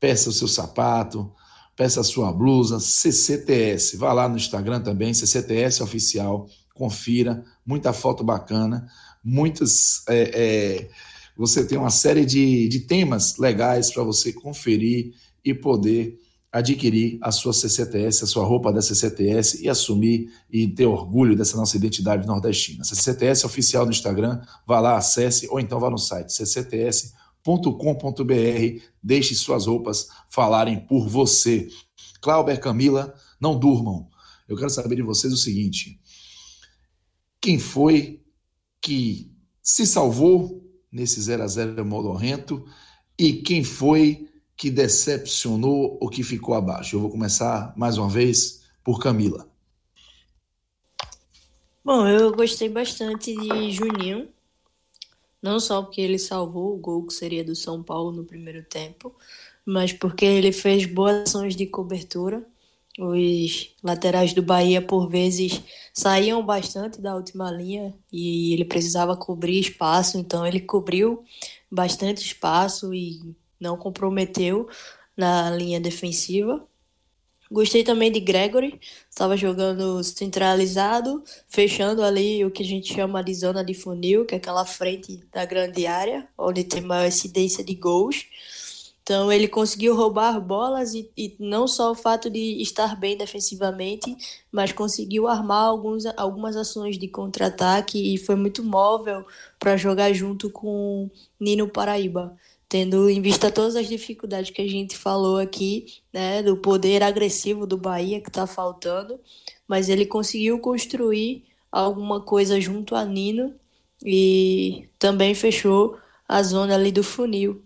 peça 0.00 0.30
o 0.30 0.32
seu 0.32 0.48
sapato, 0.48 1.30
peça 1.76 2.00
a 2.00 2.04
sua 2.04 2.32
blusa, 2.32 2.80
CCTS. 2.80 3.98
Vá 3.98 4.14
lá 4.14 4.26
no 4.26 4.38
Instagram 4.38 4.80
também, 4.80 5.12
CCTS 5.12 5.82
Oficial, 5.82 6.48
confira, 6.74 7.44
muita 7.66 7.92
foto 7.92 8.24
bacana, 8.24 8.88
muitas. 9.22 10.02
É, 10.08 10.30
é, 10.32 10.90
você 11.36 11.66
tem 11.66 11.76
uma 11.76 11.90
série 11.90 12.24
de, 12.24 12.66
de 12.66 12.80
temas 12.80 13.36
legais 13.36 13.92
para 13.92 14.02
você 14.02 14.32
conferir 14.32 15.12
e 15.44 15.52
poder 15.52 16.18
adquirir 16.56 17.18
a 17.20 17.30
sua 17.30 17.52
CCTS, 17.52 18.24
a 18.24 18.26
sua 18.26 18.44
roupa 18.44 18.72
da 18.72 18.80
CCTS 18.80 19.62
e 19.62 19.68
assumir 19.68 20.32
e 20.50 20.66
ter 20.66 20.86
orgulho 20.86 21.36
dessa 21.36 21.56
nossa 21.56 21.76
identidade 21.76 22.26
nordestina. 22.26 22.82
CCTS 22.82 23.44
oficial 23.44 23.84
no 23.84 23.90
Instagram, 23.90 24.40
vá 24.66 24.80
lá, 24.80 24.96
acesse 24.96 25.46
ou 25.50 25.60
então 25.60 25.78
vá 25.78 25.90
no 25.90 25.98
site 25.98 26.32
ccts 26.32 27.12
com.br 27.44 28.82
Deixe 29.02 29.34
suas 29.34 29.66
roupas 29.66 30.08
falarem 30.28 30.80
por 30.80 31.06
você. 31.06 31.68
Clauber, 32.20 32.58
Camila, 32.58 33.14
não 33.40 33.58
durmam. 33.58 34.08
Eu 34.48 34.56
quero 34.56 34.70
saber 34.70 34.96
de 34.96 35.02
vocês 35.02 35.32
o 35.32 35.36
seguinte: 35.36 36.00
quem 37.40 37.58
foi 37.58 38.22
que 38.80 39.30
se 39.62 39.86
salvou 39.86 40.64
nesse 40.90 41.20
0 41.20 41.42
a 41.42 41.46
0 41.46 41.84
modorrento 41.84 42.64
e 43.18 43.34
quem 43.34 43.62
foi 43.62 44.26
que 44.56 44.70
decepcionou 44.70 45.98
ou 46.00 46.08
que 46.08 46.22
ficou 46.22 46.54
abaixo? 46.54 46.96
Eu 46.96 47.00
vou 47.00 47.10
começar 47.10 47.72
mais 47.76 47.98
uma 47.98 48.08
vez 48.08 48.62
por 48.82 49.00
Camila. 49.00 49.46
Bom, 51.84 52.06
eu 52.08 52.34
gostei 52.34 52.68
bastante 52.68 53.32
de 53.32 53.70
Juninho, 53.70 54.28
não 55.40 55.60
só 55.60 55.82
porque 55.82 56.00
ele 56.00 56.18
salvou 56.18 56.74
o 56.74 56.78
gol 56.78 57.06
que 57.06 57.14
seria 57.14 57.44
do 57.44 57.54
São 57.54 57.80
Paulo 57.82 58.10
no 58.10 58.24
primeiro 58.24 58.64
tempo, 58.64 59.14
mas 59.64 59.92
porque 59.92 60.24
ele 60.24 60.50
fez 60.50 60.84
boas 60.84 61.28
ações 61.28 61.54
de 61.54 61.66
cobertura. 61.66 62.44
Os 62.98 63.72
laterais 63.84 64.32
do 64.32 64.42
Bahia, 64.42 64.80
por 64.80 65.08
vezes, 65.08 65.62
saíam 65.92 66.44
bastante 66.44 67.00
da 67.00 67.14
última 67.14 67.50
linha 67.52 67.94
e 68.10 68.52
ele 68.54 68.64
precisava 68.64 69.16
cobrir 69.16 69.60
espaço, 69.60 70.18
então 70.18 70.46
ele 70.46 70.60
cobriu 70.60 71.22
bastante 71.70 72.24
espaço 72.24 72.92
e 72.94 73.36
não 73.60 73.76
comprometeu 73.76 74.68
na 75.16 75.50
linha 75.50 75.80
defensiva. 75.80 76.66
Gostei 77.50 77.84
também 77.84 78.10
de 78.10 78.18
Gregory, 78.18 78.80
estava 79.08 79.36
jogando 79.36 80.02
centralizado, 80.02 81.22
fechando 81.46 82.02
ali 82.02 82.44
o 82.44 82.50
que 82.50 82.62
a 82.62 82.66
gente 82.66 82.92
chama 82.92 83.22
de 83.22 83.32
zona 83.34 83.64
de 83.64 83.72
funil, 83.72 84.26
que 84.26 84.34
é 84.34 84.38
aquela 84.38 84.64
frente 84.64 85.24
da 85.32 85.44
grande 85.44 85.86
área, 85.86 86.28
onde 86.36 86.64
tem 86.64 86.80
maior 86.80 87.06
incidência 87.06 87.62
de 87.62 87.74
gols. 87.76 88.26
Então 89.00 89.30
ele 89.30 89.46
conseguiu 89.46 89.94
roubar 89.94 90.40
bolas 90.40 90.92
e, 90.92 91.08
e, 91.16 91.36
não 91.38 91.68
só 91.68 91.92
o 91.92 91.94
fato 91.94 92.28
de 92.28 92.60
estar 92.60 92.98
bem 92.98 93.16
defensivamente, 93.16 94.16
mas 94.50 94.72
conseguiu 94.72 95.28
armar 95.28 95.66
alguns, 95.66 96.04
algumas 96.16 96.56
ações 96.56 96.98
de 96.98 97.06
contra-ataque 97.06 98.12
e 98.12 98.18
foi 98.18 98.34
muito 98.34 98.64
móvel 98.64 99.24
para 99.60 99.76
jogar 99.76 100.12
junto 100.12 100.50
com 100.50 101.08
Nino 101.38 101.68
Paraíba 101.68 102.36
tendo 102.68 103.08
em 103.08 103.20
vista 103.20 103.50
todas 103.50 103.76
as 103.76 103.88
dificuldades 103.88 104.50
que 104.50 104.60
a 104.60 104.68
gente 104.68 104.96
falou 104.96 105.38
aqui, 105.38 105.86
né, 106.12 106.42
do 106.42 106.56
poder 106.56 107.02
agressivo 107.02 107.66
do 107.66 107.76
Bahia 107.76 108.20
que 108.20 108.28
está 108.28 108.46
faltando, 108.46 109.20
mas 109.68 109.88
ele 109.88 110.04
conseguiu 110.04 110.58
construir 110.58 111.44
alguma 111.70 112.20
coisa 112.20 112.60
junto 112.60 112.94
a 112.94 113.04
Nino 113.04 113.54
e 114.04 114.88
também 114.98 115.34
fechou 115.34 115.96
a 116.28 116.42
zona 116.42 116.74
ali 116.74 116.90
do 116.90 117.04
funil. 117.04 117.62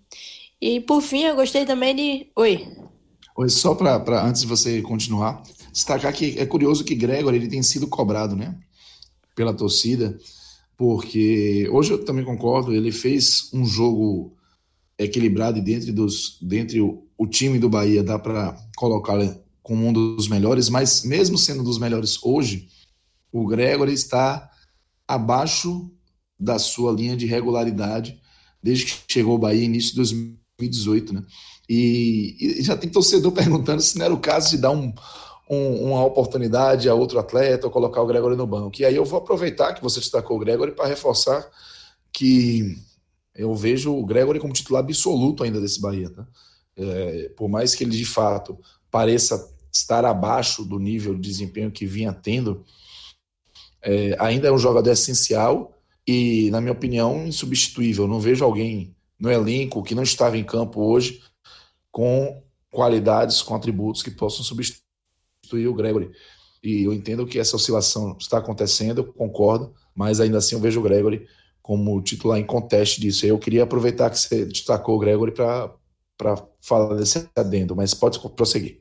E 0.61 0.81
por 0.81 1.01
fim, 1.01 1.23
eu 1.23 1.35
gostei 1.35 1.65
também 1.65 1.95
de. 1.97 2.27
Oi. 2.37 2.67
Oi, 3.37 3.49
só 3.49 3.75
para 3.75 4.23
antes 4.23 4.43
de 4.43 4.47
você 4.47 4.83
continuar, 4.83 5.43
destacar 5.73 6.13
que 6.13 6.39
é 6.39 6.45
curioso 6.45 6.85
que 6.85 6.95
Gregor 6.95 7.35
ele 7.35 7.49
tem 7.49 7.63
sido 7.63 7.89
cobrado, 7.89 8.37
né, 8.37 8.55
pela 9.35 9.55
torcida, 9.55 10.19
porque 10.77 11.67
hoje 11.73 11.93
eu 11.93 12.05
também 12.05 12.25
concordo, 12.25 12.75
ele 12.75 12.93
fez 12.93 13.49
um 13.55 13.65
jogo 13.65 14.37
equilibrado 15.01 15.59
e 15.59 15.63
dentro 15.63 15.93
dos 15.93 16.39
dentre 16.43 16.81
o, 16.81 17.27
time 17.27 17.59
do 17.59 17.69
Bahia 17.69 18.03
dá 18.03 18.19
para 18.19 18.57
colocar 18.77 19.19
como 19.63 19.87
um 19.87 19.93
dos 19.93 20.29
melhores, 20.29 20.69
mas 20.69 21.05
mesmo 21.05 21.39
sendo 21.39 21.63
dos 21.63 21.79
melhores 21.79 22.23
hoje, 22.23 22.69
o 23.33 23.47
Gregory 23.47 23.93
está 23.93 24.51
abaixo 25.07 25.91
da 26.39 26.59
sua 26.59 26.93
linha 26.93 27.17
de 27.17 27.27
regularidade 27.27 28.21
desde 28.63 28.87
que 28.87 28.93
chegou 29.09 29.33
ao 29.33 29.39
Bahia 29.39 29.65
início 29.65 29.91
de 29.91 29.97
2018, 29.97 31.15
né? 31.15 31.25
E, 31.69 32.59
e 32.59 32.63
já 32.63 32.77
tem 32.77 32.91
torcedor 32.91 33.33
perguntando 33.33 33.81
se 33.81 33.97
não 33.99 34.05
era 34.05 34.15
o 34.15 34.21
caso 34.21 34.51
de 34.51 34.59
dar 34.59 34.71
um, 34.71 34.93
um, 35.49 35.91
uma 35.91 36.05
oportunidade 36.05 36.89
a 36.89 36.95
outro 36.95 37.19
atleta 37.19 37.67
ou 37.67 37.73
colocar 37.73 38.03
o 38.03 38.07
Gregory 38.07 38.37
no 38.37 38.47
banco. 38.47 38.81
E 38.81 38.85
aí 38.85 38.97
eu 38.97 39.05
vou 39.05 39.19
aproveitar 39.19 39.73
que 39.75 39.83
você 39.83 40.01
destacou 40.01 40.37
o 40.37 40.41
Gregory 40.41 40.73
para 40.73 40.87
reforçar 40.87 41.49
que 42.13 42.77
eu 43.35 43.55
vejo 43.55 43.95
o 43.95 44.05
Gregory 44.05 44.41
como 44.41 44.53
titular 44.53 44.83
absoluto 44.83 45.43
ainda 45.45 45.61
desse 45.61 45.81
Bahia. 45.81 46.11
Tá? 46.11 46.27
É, 46.77 47.29
por 47.37 47.49
mais 47.49 47.75
que 47.75 47.85
ele 47.85 47.97
de 47.97 48.05
fato 48.05 48.59
pareça 48.91 49.53
estar 49.73 50.05
abaixo 50.05 50.65
do 50.65 50.79
nível 50.79 51.15
de 51.15 51.21
desempenho 51.21 51.71
que 51.71 51.87
vinha 51.87 52.13
tendo, 52.13 52.65
é, 53.83 54.17
ainda 54.19 54.49
é 54.49 54.53
um 54.53 54.59
jogador 54.59 54.91
essencial 54.91 55.77
e, 56.07 56.51
na 56.51 56.61
minha 56.61 56.73
opinião, 56.73 57.27
insubstituível. 57.27 58.09
não 58.09 58.21
vejo 58.21 58.45
alguém 58.45 58.95
no 59.19 59.31
elenco 59.31 59.83
que 59.83 59.95
não 59.95 60.03
estava 60.03 60.37
em 60.37 60.45
campo 60.45 60.81
hoje 60.81 61.23
com 61.91 62.43
qualidades, 62.71 63.43
com 63.43 63.55
atributos 63.55 64.03
que 64.03 64.11
possam 64.11 64.45
substituir 64.45 65.69
o 65.69 65.75
Gregory. 65.75 66.11
E 66.63 66.85
eu 66.85 66.93
entendo 66.93 67.27
que 67.27 67.39
essa 67.39 67.57
oscilação 67.57 68.17
está 68.19 68.39
acontecendo, 68.39 68.99
eu 68.99 69.13
concordo, 69.13 69.75
mas 69.95 70.21
ainda 70.21 70.39
assim 70.39 70.55
eu 70.55 70.61
vejo 70.61 70.81
o 70.81 70.83
Gregory 70.83 71.27
como 71.71 72.03
titular 72.03 72.37
em 72.37 72.45
conteste 72.45 73.01
disso. 73.01 73.25
Eu 73.25 73.39
queria 73.39 73.63
aproveitar 73.63 74.11
que 74.11 74.19
você 74.19 74.45
destacou 74.45 74.97
o 74.97 74.99
Gregory 74.99 75.31
para 75.31 75.73
falar 76.61 76.97
desse 76.97 77.29
adendo, 77.37 77.77
mas 77.77 77.95
pode 77.95 78.19
prosseguir. 78.31 78.81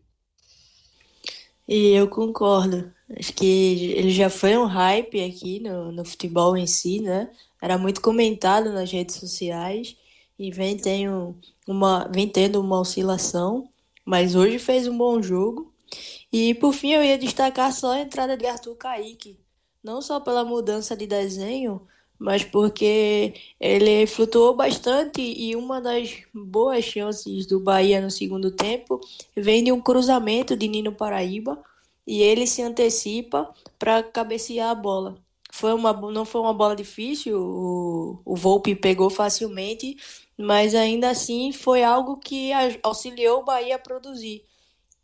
E 1.67 1.91
eu 1.91 2.07
concordo. 2.07 2.91
Acho 3.15 3.31
que 3.33 3.93
ele 3.95 4.09
já 4.09 4.27
foi 4.27 4.57
um 4.57 4.65
hype 4.65 5.23
aqui 5.23 5.59
no, 5.59 5.91
no 5.91 6.03
futebol 6.03 6.57
em 6.57 6.65
si, 6.65 6.99
né? 6.99 7.29
Era 7.61 7.77
muito 7.77 8.01
comentado 8.01 8.71
nas 8.73 8.91
redes 8.91 9.17
sociais 9.17 9.95
e 10.39 10.49
vem, 10.49 10.75
tem 10.75 11.05
uma, 11.67 12.07
vem 12.11 12.27
tendo 12.27 12.59
uma 12.59 12.79
oscilação, 12.79 13.69
mas 14.03 14.33
hoje 14.33 14.57
fez 14.57 14.87
um 14.87 14.97
bom 14.97 15.21
jogo. 15.21 15.71
E 16.33 16.55
por 16.55 16.73
fim 16.73 16.93
eu 16.93 17.03
ia 17.03 17.19
destacar 17.19 17.71
só 17.71 17.91
a 17.91 17.99
entrada 17.99 18.35
de 18.35 18.47
Arthur 18.47 18.75
Kaique, 18.77 19.39
não 19.83 20.01
só 20.01 20.19
pela 20.19 20.43
mudança 20.43 20.97
de 20.97 21.05
desenho, 21.05 21.87
mas 22.19 22.43
porque 22.43 23.33
ele 23.59 24.05
flutuou 24.05 24.53
bastante 24.53 25.21
e 25.21 25.55
uma 25.55 25.79
das 25.79 26.17
boas 26.33 26.83
chances 26.83 27.45
do 27.45 27.61
Bahia 27.61 28.01
no 28.01 28.11
segundo 28.11 28.51
tempo 28.51 28.99
vem 29.35 29.63
de 29.63 29.71
um 29.71 29.79
cruzamento 29.79 30.57
de 30.57 30.67
Nino 30.67 30.91
Paraíba 30.91 31.57
e 32.05 32.21
ele 32.21 32.45
se 32.45 32.61
antecipa 32.61 33.49
para 33.77 34.03
cabecear 34.03 34.69
a 34.69 34.75
bola. 34.75 35.17
Foi 35.51 35.73
uma, 35.73 35.93
não 35.93 36.25
foi 36.25 36.41
uma 36.41 36.53
bola 36.53 36.75
difícil, 36.75 37.39
o, 37.41 38.21
o 38.25 38.35
Volpe 38.35 38.75
pegou 38.75 39.09
facilmente, 39.09 39.95
mas 40.37 40.75
ainda 40.75 41.09
assim 41.09 41.51
foi 41.51 41.83
algo 41.83 42.17
que 42.17 42.51
auxiliou 42.83 43.39
o 43.39 43.45
Bahia 43.45 43.75
a 43.75 43.79
produzir 43.79 44.43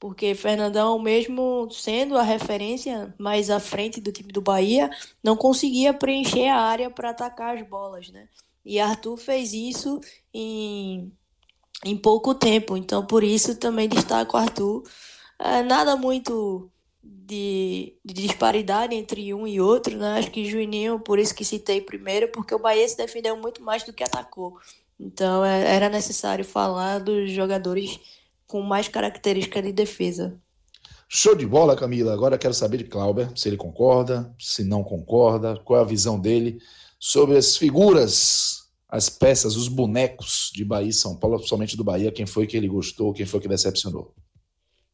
porque 0.06 0.36
Fernandão, 0.36 1.00
mesmo 1.00 1.68
sendo 1.72 2.16
a 2.16 2.22
referência 2.22 3.12
mais 3.18 3.50
à 3.50 3.60
frente 3.60 4.00
do 4.00 4.12
time 4.12 4.32
do 4.32 4.40
Bahia, 4.40 4.88
não 5.24 5.36
conseguia 5.36 5.96
preencher 5.96 6.48
a 6.48 6.62
área 6.62 6.92
para 6.92 7.10
atacar 7.10 7.58
as 7.58 7.68
bolas, 7.68 8.10
né? 8.10 8.30
E 8.64 8.80
Arthur 8.80 9.18
fez 9.18 9.52
isso 9.52 10.00
em, 10.32 11.12
em 11.84 11.98
pouco 11.98 12.36
tempo, 12.36 12.78
então 12.78 13.04
por 13.04 13.24
isso 13.24 13.56
também 13.56 13.90
destaco 13.90 14.38
Arthur. 14.38 14.84
É, 15.40 15.64
nada 15.64 15.96
muito 15.96 16.70
de, 17.04 17.98
de, 18.06 18.14
disparidade 18.14 18.94
entre 18.94 19.34
um 19.34 19.48
e 19.48 19.60
outro, 19.60 19.98
né? 19.98 20.20
Acho 20.20 20.30
que 20.30 20.46
Juninho, 20.46 21.00
por 21.00 21.18
isso 21.18 21.34
que 21.34 21.44
citei 21.44 21.82
primeiro, 21.82 22.28
porque 22.28 22.54
o 22.54 22.60
Bahia 22.60 22.88
se 22.88 22.96
defendeu 22.96 23.36
muito 23.38 23.64
mais 23.64 23.82
do 23.82 23.92
que 23.92 24.04
atacou. 24.04 24.60
Então 25.00 25.44
é, 25.44 25.76
era 25.76 25.90
necessário 25.90 26.46
falar 26.46 27.00
dos 27.00 27.32
jogadores 27.32 28.00
com 28.48 28.62
mais 28.62 28.88
característica 28.88 29.62
de 29.62 29.72
defesa. 29.72 30.40
Show 31.08 31.36
de 31.36 31.46
bola, 31.46 31.76
Camila. 31.76 32.14
Agora 32.14 32.38
quero 32.38 32.54
saber 32.54 32.78
de 32.78 32.86
Clauber, 32.86 33.30
se 33.36 33.48
ele 33.48 33.58
concorda, 33.58 34.34
se 34.40 34.64
não 34.64 34.84
concorda, 34.84 35.60
qual 35.64 35.80
é 35.80 35.84
a 35.84 35.86
visão 35.86 36.20
dele 36.20 36.58
sobre 37.00 37.38
as 37.38 37.56
figuras, 37.56 38.64
as 38.90 39.10
peças, 39.10 39.56
os 39.56 39.68
bonecos 39.68 40.52
de 40.54 40.66
Bahia 40.66 40.90
e 40.90 40.94
São 40.94 41.16
Paulo, 41.16 41.38
principalmente 41.38 41.78
do 41.78 41.84
Bahia, 41.84 42.12
quem 42.12 42.26
foi 42.26 42.48
que 42.48 42.58
ele 42.58 42.68
gostou, 42.68 43.14
quem 43.14 43.26
foi 43.26 43.40
que 43.40 43.48
decepcionou. 43.48 44.14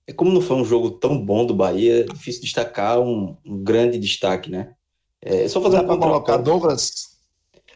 É 0.06 0.12
como 0.12 0.32
não 0.32 0.42
foi 0.42 0.58
um 0.58 0.66
jogo 0.66 0.92
tão 0.92 1.24
bom 1.24 1.46
do 1.46 1.56
Bahia, 1.56 2.02
é 2.02 2.04
difícil 2.04 2.42
destacar 2.42 3.00
um, 3.00 3.38
um 3.46 3.64
grande 3.64 3.98
destaque, 3.98 4.50
né? 4.50 4.74
É 5.22 5.48
só 5.48 5.62
fazer 5.62 5.78
Dá 5.78 5.84
um 5.84 5.88
para 5.88 5.98
colocar 5.98 6.38
Douglas. 6.38 7.12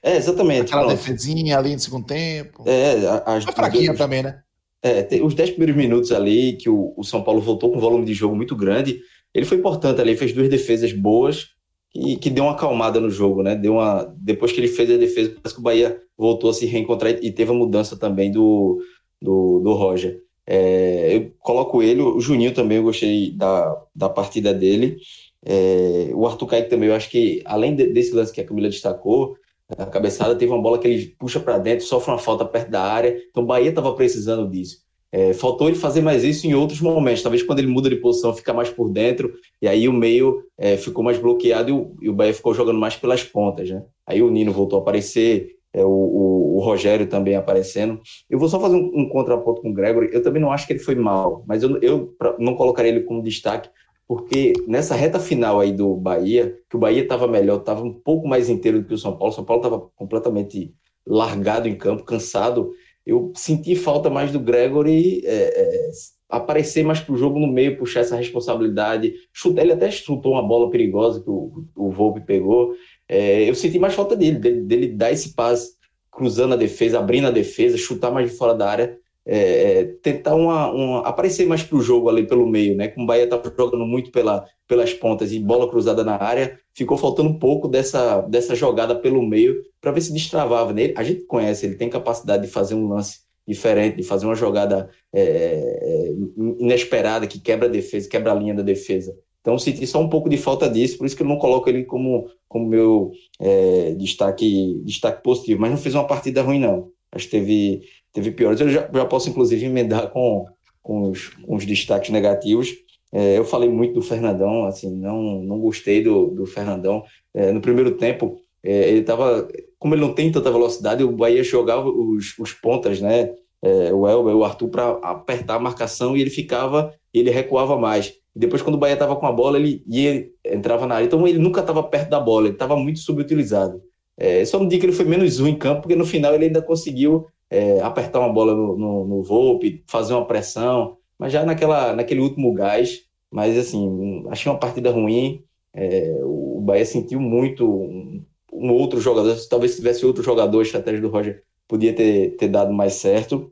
É, 0.01 0.17
exatamente. 0.17 0.67
Aquela 0.67 0.85
pronto. 0.85 0.97
defesinha 0.97 1.57
ali 1.57 1.73
no 1.73 1.79
segundo 1.79 2.05
tempo. 2.05 2.63
É, 2.67 3.07
as, 3.25 3.47
a 3.47 3.51
fraquinha 3.51 3.95
também, 3.95 4.23
né? 4.23 4.43
É, 4.85 5.19
os 5.23 5.33
10 5.33 5.49
primeiros 5.51 5.75
minutos 5.75 6.11
ali, 6.11 6.53
que 6.53 6.69
o, 6.69 6.93
o, 6.95 7.03
São 7.03 7.23
Paulo 7.23 7.41
voltou 7.41 7.71
com 7.71 7.77
um 7.77 7.81
volume 7.81 8.05
de 8.05 8.13
jogo 8.13 8.35
muito 8.35 8.55
grande, 8.55 9.01
ele 9.33 9.43
foi 9.43 9.57
importante 9.57 9.99
ali, 9.99 10.15
fez 10.15 10.31
duas 10.31 10.47
defesas 10.47 10.93
boas 10.93 11.47
e 11.95 12.15
que 12.17 12.29
deu 12.29 12.43
uma 12.43 12.53
acalmada 12.53 12.99
no 12.99 13.09
jogo, 13.09 13.41
né? 13.41 13.55
Deu 13.55 13.73
uma, 13.73 14.03
depois 14.15 14.51
que 14.51 14.59
ele 14.59 14.67
fez 14.67 14.91
a 14.91 14.97
defesa, 14.97 15.31
parece 15.31 15.55
que 15.55 15.59
o 15.59 15.63
Bahia 15.63 15.99
voltou 16.15 16.51
a 16.51 16.53
se 16.53 16.67
reencontrar 16.67 17.13
e 17.19 17.31
teve 17.31 17.49
a 17.49 17.55
mudança 17.55 17.97
também 17.97 18.29
do, 18.31 18.79
do, 19.19 19.59
do 19.59 19.73
Roger. 19.73 20.21
É, 20.45 21.15
eu 21.15 21.31
coloco 21.39 21.81
ele, 21.81 22.03
o 22.03 22.21
Juninho 22.21 22.53
também, 22.53 22.77
eu 22.77 22.83
gostei 22.83 23.31
da, 23.31 23.75
da 23.95 24.07
partida 24.07 24.53
dele. 24.53 24.97
É, 25.43 26.11
o 26.13 26.27
Arthur 26.27 26.45
Kaique 26.45 26.69
também, 26.69 26.89
eu 26.89 26.95
acho 26.95 27.09
que, 27.09 27.41
além 27.45 27.75
de, 27.75 27.87
desse 27.87 28.13
lance 28.13 28.31
que 28.31 28.41
a 28.41 28.45
Camila 28.45 28.69
destacou, 28.69 29.35
a 29.77 29.85
cabeçada 29.85 30.35
teve 30.35 30.51
uma 30.51 30.61
bola 30.61 30.77
que 30.77 30.87
ele 30.87 31.15
puxa 31.17 31.39
para 31.39 31.57
dentro, 31.57 31.85
sofre 31.85 32.11
uma 32.11 32.19
falta 32.19 32.45
perto 32.45 32.69
da 32.69 32.81
área. 32.81 33.17
Então 33.29 33.43
o 33.43 33.45
Bahia 33.45 33.69
estava 33.69 33.93
precisando 33.93 34.49
disso. 34.49 34.85
É, 35.11 35.33
faltou 35.33 35.67
ele 35.67 35.77
fazer 35.77 36.01
mais 36.01 36.23
isso 36.23 36.45
em 36.45 36.53
outros 36.53 36.81
momentos. 36.81 37.23
Talvez 37.23 37.41
quando 37.41 37.59
ele 37.59 37.69
muda 37.69 37.89
de 37.89 37.95
posição, 37.95 38.33
fica 38.33 38.53
mais 38.53 38.69
por 38.69 38.91
dentro, 38.91 39.33
e 39.61 39.67
aí 39.67 39.87
o 39.87 39.93
meio 39.93 40.43
é, 40.57 40.75
ficou 40.77 41.03
mais 41.03 41.17
bloqueado 41.17 41.69
e 41.69 41.71
o, 41.71 41.95
e 42.01 42.09
o, 42.09 42.13
Bahia 42.13 42.33
ficou 42.33 42.53
jogando 42.53 42.79
mais 42.79 42.95
pelas 42.95 43.23
pontas. 43.23 43.69
Né? 43.69 43.81
Aí 44.05 44.21
o 44.21 44.29
Nino 44.29 44.51
voltou 44.51 44.77
a 44.77 44.81
aparecer, 44.81 45.55
é, 45.73 45.83
o, 45.83 45.89
o, 45.89 46.57
o, 46.57 46.59
Rogério 46.59 47.07
também 47.07 47.35
aparecendo. 47.35 47.99
Eu 48.29 48.37
vou 48.37 48.49
só 48.49 48.59
fazer 48.59 48.75
um, 48.75 48.91
um, 48.93 49.09
contraponto 49.09 49.61
com 49.61 49.69
o 49.69 49.73
Gregory. 49.73 50.09
Eu 50.11 50.21
também 50.21 50.41
não 50.41 50.51
acho 50.51 50.67
que 50.67 50.73
ele 50.73 50.79
foi 50.79 50.95
mal, 50.95 51.43
mas 51.47 51.63
eu, 51.63 51.77
eu 51.81 52.15
não 52.37 52.55
colocaria 52.55 52.91
ele 52.91 53.03
como 53.03 53.23
destaque, 53.23 53.69
porque 54.07 54.53
nessa 54.67 54.95
reta 54.95 55.19
final 55.19 55.59
aí 55.59 55.71
do 55.71 55.95
Bahia, 55.95 56.57
que 56.69 56.75
o 56.75 56.79
Bahia 56.79 57.03
estava 57.03 57.27
melhor, 57.27 57.59
estava 57.59 57.83
um 57.83 57.93
pouco 57.93 58.27
mais 58.27 58.49
inteiro 58.49 58.81
do 58.81 58.87
que 58.87 58.93
o 58.93 58.97
São 58.97 59.17
Paulo, 59.17 59.33
o 59.33 59.35
São 59.35 59.45
Paulo 59.45 59.63
estava 59.63 59.79
completamente 59.95 60.73
largado 61.05 61.67
em 61.67 61.75
campo, 61.75 62.03
cansado. 62.03 62.71
Eu 63.05 63.31
senti 63.35 63.75
falta 63.75 64.09
mais 64.09 64.31
do 64.31 64.39
Gregory 64.39 65.21
é, 65.25 65.61
é, 65.61 65.89
aparecer 66.29 66.83
mais 66.83 66.99
pro 66.99 67.17
jogo 67.17 67.39
no 67.39 67.47
meio, 67.47 67.77
puxar 67.77 68.01
essa 68.01 68.15
responsabilidade. 68.15 69.13
Chuta, 69.33 69.61
ele 69.61 69.73
até 69.73 69.89
chutou 69.89 70.33
uma 70.33 70.47
bola 70.47 70.69
perigosa 70.69 71.21
que 71.21 71.29
o, 71.29 71.65
o 71.75 71.91
Volpe 71.91 72.21
pegou. 72.21 72.73
É, 73.07 73.47
eu 73.47 73.55
senti 73.55 73.79
mais 73.79 73.93
falta 73.93 74.15
dele, 74.15 74.39
dele, 74.39 74.61
dele 74.61 74.87
dar 74.87 75.11
esse 75.11 75.33
passe 75.33 75.75
cruzando 76.11 76.53
a 76.53 76.57
defesa, 76.57 76.99
abrindo 76.99 77.27
a 77.27 77.31
defesa, 77.31 77.77
chutar 77.77 78.11
mais 78.11 78.31
de 78.31 78.37
fora 78.37 78.53
da 78.53 78.69
área, 78.69 78.97
é, 79.25 79.79
é 79.79 79.83
tentar 80.01 80.35
uma, 80.35 80.71
uma, 80.71 80.99
aparecer 81.01 81.47
mais 81.47 81.63
para 81.63 81.77
o 81.77 81.81
jogo 81.81 82.09
ali 82.09 82.27
pelo 82.27 82.47
meio, 82.47 82.75
né? 82.75 82.87
Como 82.89 83.05
o 83.05 83.07
Bahia 83.07 83.23
estava 83.23 83.53
jogando 83.57 83.85
muito 83.85 84.11
pela, 84.11 84.45
pelas 84.67 84.93
pontas 84.93 85.31
e 85.31 85.39
bola 85.39 85.69
cruzada 85.69 86.03
na 86.03 86.21
área, 86.21 86.59
ficou 86.73 86.97
faltando 86.97 87.29
um 87.29 87.39
pouco 87.39 87.67
dessa, 87.67 88.21
dessa 88.21 88.55
jogada 88.55 88.95
pelo 88.95 89.21
meio 89.25 89.55
para 89.81 89.91
ver 89.91 90.01
se 90.01 90.13
destravava 90.13 90.73
nele. 90.73 90.93
A 90.97 91.03
gente 91.03 91.21
conhece, 91.21 91.65
ele 91.65 91.75
tem 91.75 91.89
capacidade 91.89 92.45
de 92.45 92.51
fazer 92.51 92.75
um 92.75 92.87
lance 92.87 93.25
diferente, 93.47 93.97
de 93.97 94.03
fazer 94.03 94.25
uma 94.25 94.35
jogada 94.35 94.89
é, 95.13 95.21
é 95.21 96.13
inesperada 96.59 97.27
que 97.27 97.39
quebra 97.39 97.67
a 97.67 97.71
defesa, 97.71 98.09
quebra 98.09 98.31
a 98.31 98.35
linha 98.35 98.53
da 98.53 98.63
defesa. 98.63 99.15
Então, 99.45 99.59
senti 99.59 99.85
só 99.85 100.01
um 100.01 100.09
pouco 100.09 100.27
de 100.27 100.37
falta 100.37 100.67
disso, 100.67 100.97
por 100.97 101.05
isso 101.05 101.15
que 101.15 101.21
eu 101.21 101.27
não 101.27 101.37
coloco 101.37 101.69
ele 101.69 101.83
como, 101.83 102.27
como 102.47 102.67
meu 102.67 103.11
é, 103.39 103.93
destaque, 103.93 104.81
destaque 104.83 105.21
positivo. 105.21 105.61
Mas 105.61 105.69
não 105.69 105.77
fez 105.77 105.93
uma 105.93 106.07
partida 106.07 106.41
ruim, 106.41 106.59
não. 106.59 106.89
Acho 107.11 107.25
que 107.25 107.31
teve, 107.31 107.81
teve 108.15 108.31
piores. 108.31 108.61
Eu 108.61 108.69
já, 108.69 108.89
já 108.91 109.05
posso, 109.05 109.29
inclusive, 109.29 109.65
emendar 109.65 110.09
com, 110.09 110.45
com, 110.81 111.11
os, 111.11 111.27
com 111.27 111.55
os 111.55 111.65
destaques 111.65 112.09
negativos. 112.09 112.73
É, 113.11 113.37
eu 113.37 113.43
falei 113.43 113.69
muito 113.69 113.93
do 113.95 114.01
Fernandão, 114.01 114.65
assim, 114.65 114.95
não, 114.95 115.43
não 115.43 115.59
gostei 115.59 116.01
do, 116.01 116.27
do 116.27 116.45
Fernandão. 116.45 117.03
É, 117.33 117.51
no 117.51 117.61
primeiro 117.61 117.91
tempo, 117.91 118.39
é, 118.63 118.89
ele 118.89 119.01
estava. 119.01 119.47
Como 119.77 119.93
ele 119.93 120.01
não 120.01 120.13
tem 120.13 120.31
tanta 120.31 120.49
velocidade, 120.49 121.03
o 121.03 121.11
Bahia 121.11 121.43
jogava 121.43 121.87
os, 121.89 122.33
os 122.39 122.53
pontas, 122.53 123.01
né? 123.01 123.33
É, 123.61 123.93
o 123.93 124.07
Elber, 124.07 124.35
o 124.35 124.43
Arthur, 124.43 124.69
para 124.69 124.89
apertar 125.01 125.55
a 125.55 125.59
marcação 125.59 126.15
e 126.15 126.21
ele 126.21 126.29
ficava, 126.29 126.93
ele 127.13 127.29
recuava 127.29 127.77
mais. 127.77 128.13
Depois, 128.35 128.61
quando 128.61 128.75
o 128.75 128.77
Bahia 128.77 128.93
estava 128.93 129.15
com 129.15 129.25
a 129.25 129.31
bola, 129.31 129.57
ele 129.57 129.83
ia, 129.87 130.27
entrava 130.45 130.85
na 130.85 130.95
área. 130.95 131.05
Então, 131.05 131.25
ele 131.27 131.39
nunca 131.39 131.61
estava 131.61 131.81
perto 131.83 132.09
da 132.09 132.19
bola, 132.19 132.47
ele 132.47 132.55
estava 132.55 132.75
muito 132.75 132.99
subutilizado. 132.99 133.81
É, 134.17 134.43
só 134.45 134.59
não 134.59 134.67
digo 134.67 134.81
que 134.81 134.85
ele 134.87 134.95
foi 134.95 135.05
menos 135.05 135.39
um 135.39 135.47
em 135.47 135.57
campo, 135.57 135.81
porque 135.81 135.95
no 135.95 136.05
final 136.05 136.33
ele 136.33 136.45
ainda 136.45 136.61
conseguiu 136.61 137.27
é, 137.49 137.81
apertar 137.81 138.19
uma 138.19 138.31
bola 138.33 138.53
no, 138.53 138.77
no, 138.77 139.07
no 139.07 139.23
Volpe, 139.23 139.83
fazer 139.87 140.13
uma 140.13 140.25
pressão, 140.25 140.97
mas 141.17 141.31
já 141.31 141.45
naquela, 141.45 141.93
naquele 141.93 142.21
último 142.21 142.53
gás. 142.53 143.05
Mas, 143.31 143.57
assim, 143.57 144.25
achei 144.29 144.51
uma 144.51 144.59
partida 144.59 144.91
ruim. 144.91 145.43
É, 145.73 146.19
o 146.23 146.61
Bahia 146.61 146.85
sentiu 146.85 147.19
muito 147.19 147.69
um, 147.69 148.25
um, 148.51 148.71
outro 148.71 148.99
jogador. 149.01 149.35
Talvez 149.49 149.71
se 149.71 149.77
tivesse 149.77 150.05
outro 150.05 150.23
jogador, 150.23 150.59
a 150.59 150.63
estratégia 150.63 151.01
do 151.01 151.09
Roger 151.09 151.43
podia 151.67 151.93
ter, 151.93 152.35
ter 152.37 152.47
dado 152.47 152.73
mais 152.73 152.93
certo. 152.93 153.51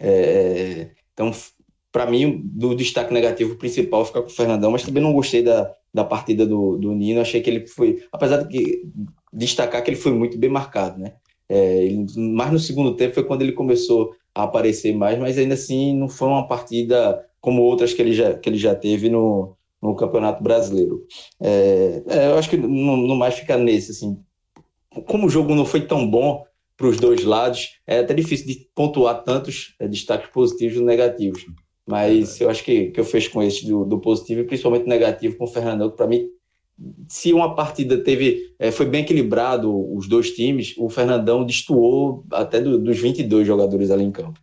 É, 0.00 0.90
então, 1.12 1.30
para 1.92 2.06
mim, 2.06 2.40
do 2.44 2.74
destaque 2.74 3.12
negativo 3.12 3.56
principal 3.56 4.04
fica 4.04 4.22
com 4.22 4.28
o 4.28 4.32
Fernandão, 4.32 4.70
mas 4.70 4.82
também 4.82 5.02
não 5.02 5.12
gostei 5.12 5.42
da, 5.42 5.72
da 5.92 6.04
partida 6.04 6.46
do, 6.46 6.76
do 6.76 6.92
Nino. 6.92 7.20
Achei 7.20 7.40
que 7.40 7.50
ele 7.50 7.66
foi, 7.66 8.04
apesar 8.10 8.38
de 8.42 8.48
que, 8.48 8.82
destacar 9.32 9.82
que 9.82 9.90
ele 9.90 9.96
foi 9.96 10.12
muito 10.12 10.38
bem 10.38 10.50
marcado, 10.50 10.98
né? 10.98 11.14
É, 11.54 11.84
ele, 11.84 12.04
mais 12.16 12.50
no 12.50 12.58
segundo 12.58 12.96
tempo 12.96 13.14
foi 13.14 13.22
quando 13.22 13.42
ele 13.42 13.52
começou 13.52 14.12
a 14.34 14.42
aparecer 14.42 14.92
mais, 14.92 15.16
mas 15.16 15.38
ainda 15.38 15.54
assim 15.54 15.96
não 15.96 16.08
foi 16.08 16.26
uma 16.26 16.48
partida 16.48 17.24
como 17.40 17.62
outras 17.62 17.94
que 17.94 18.02
ele 18.02 18.12
já, 18.12 18.34
que 18.34 18.48
ele 18.48 18.58
já 18.58 18.74
teve 18.74 19.08
no, 19.08 19.56
no 19.80 19.94
Campeonato 19.94 20.42
Brasileiro. 20.42 21.06
É, 21.40 22.02
é, 22.08 22.26
eu 22.30 22.38
acho 22.38 22.50
que 22.50 22.56
não, 22.56 22.96
não 22.96 23.14
mais 23.14 23.34
fica 23.34 23.56
nesse, 23.56 23.92
assim. 23.92 24.18
Como 25.06 25.26
o 25.26 25.30
jogo 25.30 25.54
não 25.54 25.64
foi 25.64 25.82
tão 25.82 26.10
bom 26.10 26.42
para 26.76 26.88
os 26.88 26.96
dois 26.96 27.22
lados, 27.22 27.78
é 27.86 28.00
até 28.00 28.12
difícil 28.14 28.46
de 28.48 28.68
pontuar 28.74 29.22
tantos 29.22 29.76
é, 29.78 29.86
destaques 29.86 30.30
positivos 30.30 30.76
e 30.76 30.82
negativos. 30.82 31.46
Mas 31.86 32.40
eu 32.40 32.50
acho 32.50 32.64
que, 32.64 32.90
que 32.90 32.98
eu 32.98 33.04
fecho 33.04 33.30
com 33.30 33.42
esse 33.42 33.64
do, 33.64 33.84
do 33.84 34.00
positivo 34.00 34.40
e 34.40 34.44
principalmente 34.44 34.88
negativo 34.88 35.36
com 35.36 35.44
o 35.44 35.48
Fernandão, 35.48 35.90
que 35.90 35.96
para 35.96 36.08
mim, 36.08 36.26
se 37.08 37.32
uma 37.32 37.54
partida 37.54 37.98
teve 38.02 38.54
é, 38.58 38.70
foi 38.70 38.86
bem 38.86 39.02
equilibrado 39.02 39.72
os 39.94 40.08
dois 40.08 40.32
times, 40.32 40.74
o 40.76 40.88
Fernandão 40.88 41.44
destoou 41.44 42.24
até 42.32 42.60
do, 42.60 42.78
dos 42.78 42.98
22 42.98 43.46
jogadores 43.46 43.90
ali 43.90 44.04
em 44.04 44.12
campo. 44.12 44.40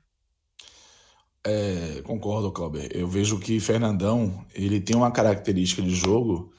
É, 1.44 2.02
concordo, 2.04 2.52
Cláudio. 2.52 2.88
Eu 2.94 3.08
vejo 3.08 3.40
que 3.40 3.60
Fernandão 3.60 4.46
ele 4.54 4.80
tem 4.80 4.96
uma 4.96 5.12
característica 5.12 5.82
de 5.82 5.94
jogo 5.94 6.52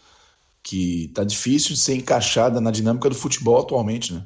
que 0.62 1.10
tá 1.14 1.24
difícil 1.24 1.74
de 1.74 1.80
ser 1.80 1.94
encaixada 1.94 2.60
na 2.60 2.70
dinâmica 2.70 3.08
do 3.08 3.14
futebol 3.14 3.60
atualmente, 3.60 4.12
né? 4.12 4.24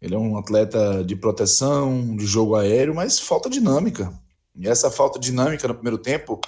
Ele 0.00 0.14
é 0.14 0.18
um 0.18 0.36
atleta 0.36 1.02
de 1.02 1.16
proteção, 1.16 2.14
de 2.16 2.26
jogo 2.26 2.56
aéreo, 2.56 2.94
mas 2.94 3.18
falta 3.18 3.48
dinâmica. 3.48 4.12
E 4.54 4.68
essa 4.68 4.90
falta 4.90 5.18
dinâmica 5.18 5.66
no 5.66 5.74
primeiro 5.74 5.96
tempo, 5.96 6.40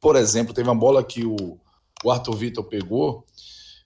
por 0.00 0.14
exemplo, 0.14 0.52
teve 0.52 0.68
uma 0.68 0.78
bola 0.78 1.02
que 1.02 1.24
o, 1.24 1.58
o 2.04 2.10
Arthur 2.10 2.36
Vitor 2.36 2.64
pegou 2.64 3.24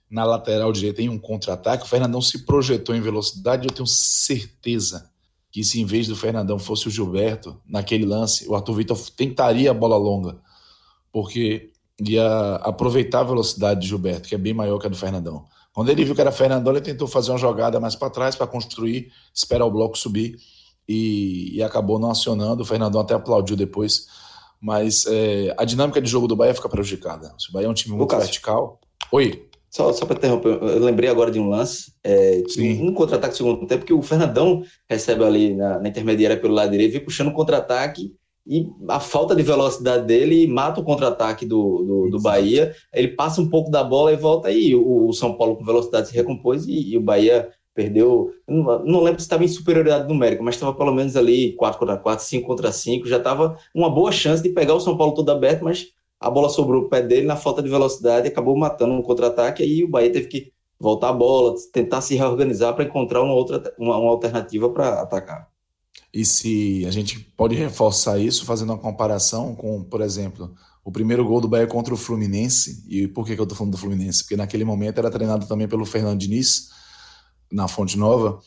na 0.09 0.23
lateral 0.25 0.71
direita 0.71 1.01
em 1.01 1.09
um 1.09 1.17
contra-ataque, 1.17 1.85
o 1.85 1.87
Fernandão 1.87 2.21
se 2.21 2.45
projetou 2.45 2.95
em 2.95 3.01
velocidade, 3.01 3.67
eu 3.67 3.73
tenho 3.73 3.87
certeza 3.87 5.09
que 5.51 5.63
se 5.63 5.79
em 5.79 5.85
vez 5.85 6.07
do 6.07 6.15
Fernandão 6.15 6.57
fosse 6.57 6.87
o 6.87 6.91
Gilberto, 6.91 7.59
naquele 7.65 8.05
lance, 8.05 8.47
o 8.47 8.55
Arthur 8.55 8.73
Vitor 8.73 8.97
tentaria 9.15 9.71
a 9.71 9.73
bola 9.73 9.97
longa, 9.97 10.37
porque 11.11 11.71
ia 11.99 12.55
aproveitar 12.55 13.19
a 13.19 13.23
velocidade 13.23 13.81
de 13.81 13.87
Gilberto, 13.87 14.27
que 14.27 14.35
é 14.35 14.37
bem 14.37 14.53
maior 14.53 14.79
que 14.79 14.87
a 14.87 14.89
do 14.89 14.97
Fernandão. 14.97 15.45
Quando 15.73 15.89
ele 15.89 16.05
viu 16.05 16.13
que 16.13 16.21
era 16.21 16.31
Fernandão, 16.31 16.71
ele 16.73 16.81
tentou 16.81 17.07
fazer 17.07 17.31
uma 17.31 17.37
jogada 17.37 17.79
mais 17.79 17.95
para 17.95 18.09
trás 18.09 18.35
para 18.35 18.45
construir, 18.45 19.11
esperar 19.33 19.65
o 19.65 19.71
bloco 19.71 19.97
subir 19.97 20.37
e, 20.87 21.55
e, 21.55 21.63
acabou 21.63 21.97
não 21.97 22.11
acionando. 22.11 22.61
O 22.61 22.65
Fernandão 22.65 23.01
até 23.01 23.15
aplaudiu 23.15 23.55
depois. 23.55 24.07
Mas 24.61 25.05
é, 25.07 25.53
a 25.57 25.65
dinâmica 25.65 26.01
de 26.01 26.09
jogo 26.09 26.27
do 26.27 26.35
Bahia 26.35 26.53
fica 26.53 26.69
prejudicada. 26.69 27.33
Se 27.39 27.49
o 27.49 27.53
Bahia 27.53 27.67
é 27.67 27.69
um 27.69 27.73
time 27.73 27.95
muito 27.95 28.15
vertical. 28.15 28.79
Oi. 29.11 29.49
Só, 29.73 29.91
só 29.91 30.05
para 30.05 30.17
interromper, 30.17 30.59
eu 30.61 30.79
lembrei 30.79 31.09
agora 31.09 31.31
de 31.31 31.39
um 31.39 31.49
lance, 31.49 31.93
é, 32.03 32.43
um 32.59 32.93
contra-ataque 32.93 33.33
no 33.33 33.37
segundo 33.37 33.65
tempo, 33.65 33.85
que 33.85 33.93
o 33.93 34.03
Fernandão 34.03 34.61
recebe 34.87 35.23
ali 35.23 35.55
na, 35.55 35.79
na 35.79 35.89
intermediária 35.89 36.39
pelo 36.39 36.53
lado 36.53 36.69
direito, 36.69 36.91
vem 36.91 37.03
puxando 37.03 37.33
contra-ataque 37.33 38.13
e 38.45 38.67
a 38.87 38.99
falta 38.99 39.35
de 39.35 39.41
velocidade 39.41 40.05
dele 40.05 40.45
mata 40.45 40.79
o 40.79 40.83
contra-ataque 40.83 41.43
do, 41.45 41.83
do, 41.83 42.09
do, 42.11 42.21
Bahia. 42.21 42.75
Ele 42.93 43.07
passa 43.07 43.41
um 43.41 43.49
pouco 43.49 43.71
da 43.71 43.83
bola 43.83 44.13
e 44.13 44.17
volta 44.17 44.49
aí. 44.49 44.75
O, 44.75 45.07
o 45.07 45.13
São 45.13 45.35
Paulo 45.35 45.55
com 45.55 45.65
velocidade 45.65 46.09
se 46.09 46.13
recompôs 46.13 46.67
e, 46.67 46.91
e 46.91 46.97
o 46.97 47.01
Bahia 47.01 47.49
Perdeu, 47.75 48.31
não, 48.47 48.85
não 48.85 49.01
lembro 49.01 49.19
se 49.19 49.25
estava 49.25 49.43
em 49.43 49.47
superioridade 49.47 50.07
numérica, 50.07 50.43
mas 50.43 50.53
estava 50.53 50.75
pelo 50.75 50.93
menos 50.93 51.17
ali 51.17 51.53
4 51.53 51.79
contra 51.79 51.97
4, 51.97 52.23
5 52.23 52.45
contra 52.45 52.71
5. 52.71 53.07
Já 53.07 53.17
estava 53.17 53.57
uma 53.73 53.89
boa 53.89 54.11
chance 54.11 54.43
de 54.43 54.49
pegar 54.49 54.75
o 54.75 54.79
São 54.79 54.95
Paulo 54.95 55.15
todo 55.15 55.31
aberto, 55.31 55.63
mas 55.63 55.87
a 56.23 56.29
bola 56.29 56.47
sobrou 56.47 56.83
o 56.83 56.89
pé 56.89 57.01
dele 57.01 57.27
na 57.27 57.35
falta 57.35 57.61
de 57.61 57.69
velocidade, 57.69 58.27
acabou 58.27 58.55
matando 58.55 58.93
um 58.93 59.01
contra-ataque. 59.01 59.61
Aí 59.61 59.83
o 59.83 59.89
Bahia 59.89 60.11
teve 60.11 60.27
que 60.27 60.53
voltar 60.79 61.09
a 61.09 61.13
bola, 61.13 61.55
tentar 61.71 62.01
se 62.01 62.15
reorganizar 62.15 62.73
para 62.73 62.85
encontrar 62.85 63.21
uma 63.21 63.33
outra 63.33 63.73
uma, 63.77 63.97
uma 63.97 64.09
alternativa 64.09 64.69
para 64.69 65.01
atacar. 65.01 65.49
E 66.13 66.23
se 66.23 66.85
a 66.87 66.91
gente 66.91 67.19
pode 67.19 67.55
reforçar 67.55 68.19
isso 68.19 68.45
fazendo 68.45 68.69
uma 68.69 68.79
comparação 68.79 69.53
com, 69.53 69.83
por 69.83 69.99
exemplo, 69.99 70.53
o 70.83 70.91
primeiro 70.91 71.25
gol 71.25 71.41
do 71.41 71.47
Bahia 71.47 71.67
contra 71.67 71.93
o 71.93 71.97
Fluminense. 71.97 72.85
E 72.87 73.07
por 73.07 73.25
que, 73.25 73.35
que 73.35 73.41
eu 73.41 73.43
estou 73.43 73.57
falando 73.57 73.73
do 73.73 73.77
Fluminense? 73.77 74.23
Porque 74.23 74.37
naquele 74.37 74.63
momento 74.63 74.99
era 74.99 75.11
treinado 75.11 75.45
também 75.45 75.67
pelo 75.67 75.85
Fernando 75.85 76.19
Diniz 76.19 76.69
na 77.51 77.67
Fonte 77.67 77.97
Nova, 77.97 78.39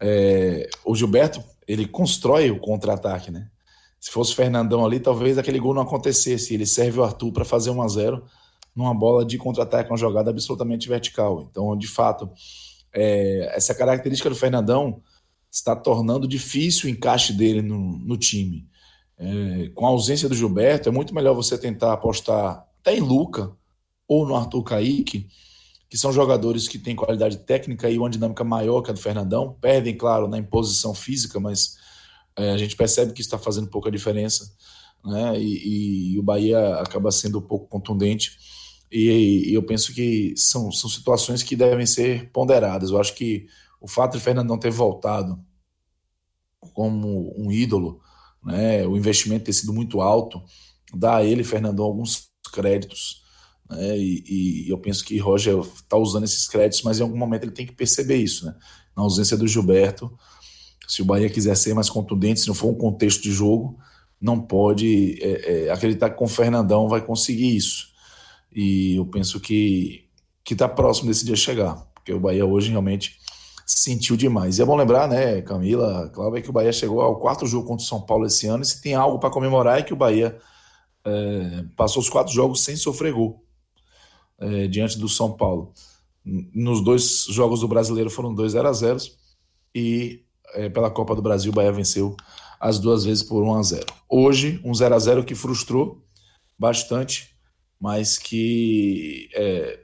é, 0.00 0.68
o 0.84 0.94
Gilberto 0.94 1.42
ele 1.66 1.86
constrói 1.86 2.50
o 2.50 2.58
contra-ataque, 2.58 3.30
né? 3.30 3.48
Se 4.00 4.10
fosse 4.10 4.32
o 4.32 4.36
Fernandão 4.36 4.84
ali, 4.84 4.98
talvez 4.98 5.36
aquele 5.36 5.58
gol 5.58 5.74
não 5.74 5.82
acontecesse. 5.82 6.54
Ele 6.54 6.64
serve 6.64 6.98
o 6.98 7.04
Arthur 7.04 7.30
para 7.32 7.44
fazer 7.44 7.70
1 7.70 7.82
a 7.82 7.88
0 7.88 8.24
numa 8.74 8.94
bola 8.94 9.24
de 9.24 9.36
contra-ataque, 9.36 9.90
uma 9.90 9.96
jogada 9.98 10.30
absolutamente 10.30 10.88
vertical. 10.88 11.46
Então, 11.50 11.76
de 11.76 11.86
fato, 11.86 12.30
é, 12.94 13.52
essa 13.54 13.74
característica 13.74 14.30
do 14.30 14.36
Fernandão 14.36 15.02
está 15.50 15.76
tornando 15.76 16.26
difícil 16.26 16.88
o 16.88 16.92
encaixe 16.92 17.32
dele 17.32 17.60
no, 17.60 17.98
no 17.98 18.16
time. 18.16 18.66
É, 19.18 19.68
com 19.74 19.84
a 19.84 19.90
ausência 19.90 20.28
do 20.28 20.34
Gilberto, 20.34 20.88
é 20.88 20.92
muito 20.92 21.14
melhor 21.14 21.34
você 21.34 21.58
tentar 21.58 21.92
apostar 21.92 22.66
até 22.80 22.96
em 22.96 23.00
Luca 23.00 23.52
ou 24.08 24.26
no 24.26 24.34
Arthur 24.34 24.62
Kaique, 24.62 25.28
que 25.88 25.98
são 25.98 26.12
jogadores 26.12 26.68
que 26.68 26.78
têm 26.78 26.96
qualidade 26.96 27.38
técnica 27.38 27.90
e 27.90 27.98
uma 27.98 28.08
dinâmica 28.08 28.44
maior 28.44 28.80
que 28.80 28.90
a 28.90 28.94
do 28.94 29.00
Fernandão. 29.00 29.58
Perdem, 29.60 29.96
claro, 29.96 30.26
na 30.28 30.38
imposição 30.38 30.94
física, 30.94 31.38
mas 31.38 31.76
é, 32.36 32.50
a 32.52 32.58
gente 32.58 32.76
percebe 32.76 33.12
que 33.12 33.20
está 33.20 33.38
fazendo 33.38 33.68
pouca 33.68 33.90
diferença. 33.90 34.52
Né? 35.04 35.40
E, 35.40 35.44
e, 35.44 36.12
e, 36.14 36.18
o 36.18 36.22
Bahia 36.22 36.76
acaba 36.76 37.10
sendo 37.10 37.38
um 37.38 37.42
pouco 37.42 37.66
contundente. 37.68 38.38
E, 38.90 39.50
e, 39.50 39.54
eu 39.54 39.62
penso 39.62 39.94
que 39.94 40.34
são, 40.36 40.70
são 40.72 40.88
situações 40.88 41.42
que 41.42 41.56
devem 41.56 41.86
ser 41.86 42.30
ponderadas. 42.32 42.90
Eu 42.90 43.00
acho 43.00 43.14
que 43.14 43.46
o 43.80 43.88
fato 43.88 44.16
de 44.16 44.24
Fernandão 44.24 44.58
ter 44.58 44.70
voltado 44.70 45.42
como 46.74 47.34
um 47.38 47.50
ídolo, 47.50 48.00
né, 48.44 48.86
o 48.86 48.96
investimento 48.96 49.46
ter 49.46 49.52
sido 49.52 49.72
muito 49.72 50.00
alto, 50.00 50.42
dá 50.94 51.16
a 51.16 51.24
ele, 51.24 51.42
Fernandão, 51.42 51.86
alguns 51.86 52.30
créditos 52.52 53.20
né? 53.70 53.96
E, 53.96 54.24
e, 54.66 54.70
eu 54.70 54.76
penso 54.78 55.04
que 55.04 55.16
Roger 55.18 55.56
está 55.60 55.96
usando 55.96 56.24
esses 56.24 56.48
créditos, 56.48 56.82
mas 56.82 56.98
em 56.98 57.02
algum 57.02 57.16
momento 57.16 57.44
ele 57.44 57.52
tem 57.52 57.64
que 57.64 57.72
perceber 57.72 58.16
isso. 58.16 58.44
Né? 58.44 58.54
Na 58.96 59.04
ausência 59.04 59.36
do 59.36 59.46
Gilberto, 59.46 60.12
se 60.90 61.02
o 61.02 61.04
Bahia 61.04 61.30
quiser 61.30 61.56
ser 61.56 61.72
mais 61.72 61.88
contundente, 61.88 62.40
se 62.40 62.48
não 62.48 62.54
for 62.54 62.66
um 62.66 62.74
contexto 62.74 63.22
de 63.22 63.30
jogo, 63.30 63.78
não 64.20 64.40
pode 64.40 65.20
é, 65.22 65.66
é, 65.66 65.70
acreditar 65.70 66.10
que 66.10 66.16
com 66.16 66.24
o 66.24 66.28
Fernandão 66.28 66.88
vai 66.88 67.00
conseguir 67.00 67.56
isso. 67.56 67.90
E 68.52 68.96
eu 68.96 69.06
penso 69.06 69.38
que 69.38 70.04
que 70.42 70.54
está 70.54 70.68
próximo 70.68 71.08
desse 71.08 71.24
dia 71.24 71.36
chegar, 71.36 71.76
porque 71.94 72.12
o 72.12 72.18
Bahia 72.18 72.44
hoje 72.44 72.70
realmente 72.70 73.18
sentiu 73.64 74.16
demais. 74.16 74.58
E 74.58 74.62
é 74.62 74.64
bom 74.64 74.74
lembrar, 74.74 75.06
né, 75.06 75.42
Camila, 75.42 76.10
Cláudia, 76.12 76.42
que 76.42 76.50
o 76.50 76.52
Bahia 76.52 76.72
chegou 76.72 77.02
ao 77.02 77.20
quarto 77.20 77.46
jogo 77.46 77.68
contra 77.68 77.84
o 77.84 77.86
São 77.86 78.00
Paulo 78.00 78.26
esse 78.26 78.48
ano, 78.48 78.64
e 78.64 78.66
se 78.66 78.82
tem 78.82 78.94
algo 78.94 79.20
para 79.20 79.30
comemorar 79.30 79.78
é 79.78 79.82
que 79.82 79.92
o 79.92 79.96
Bahia 79.96 80.36
é, 81.04 81.64
passou 81.76 82.02
os 82.02 82.08
quatro 82.08 82.32
jogos 82.32 82.64
sem 82.64 82.74
sofrer 82.74 83.12
gol 83.12 83.44
é, 84.40 84.66
diante 84.66 84.98
do 84.98 85.08
São 85.08 85.30
Paulo. 85.36 85.72
Nos 86.24 86.82
dois 86.82 87.26
jogos 87.28 87.60
do 87.60 87.68
Brasileiro 87.68 88.10
foram 88.10 88.34
dois 88.34 88.52
0 88.52 88.66
a 88.66 88.72
0 88.72 88.98
e 89.72 90.24
é, 90.54 90.68
pela 90.68 90.90
Copa 90.90 91.14
do 91.14 91.22
Brasil 91.22 91.52
o 91.52 91.54
Bahia 91.54 91.72
venceu 91.72 92.16
as 92.60 92.78
duas 92.78 93.04
vezes 93.04 93.22
por 93.22 93.42
1 93.42 93.54
a 93.54 93.62
0. 93.62 93.86
Hoje, 94.08 94.60
um 94.64 94.74
0 94.74 94.94
a 94.94 94.98
0 94.98 95.24
que 95.24 95.34
frustrou 95.34 96.04
bastante, 96.58 97.34
mas 97.80 98.18
que 98.18 99.30
é, 99.34 99.80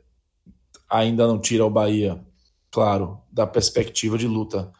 ainda 0.88 1.26
não 1.26 1.38
tira 1.38 1.64
o 1.64 1.70
Bahia, 1.70 2.22
claro, 2.70 3.18
da 3.32 3.46
perspectiva 3.46 4.18
de 4.18 4.26
luta 4.26 4.70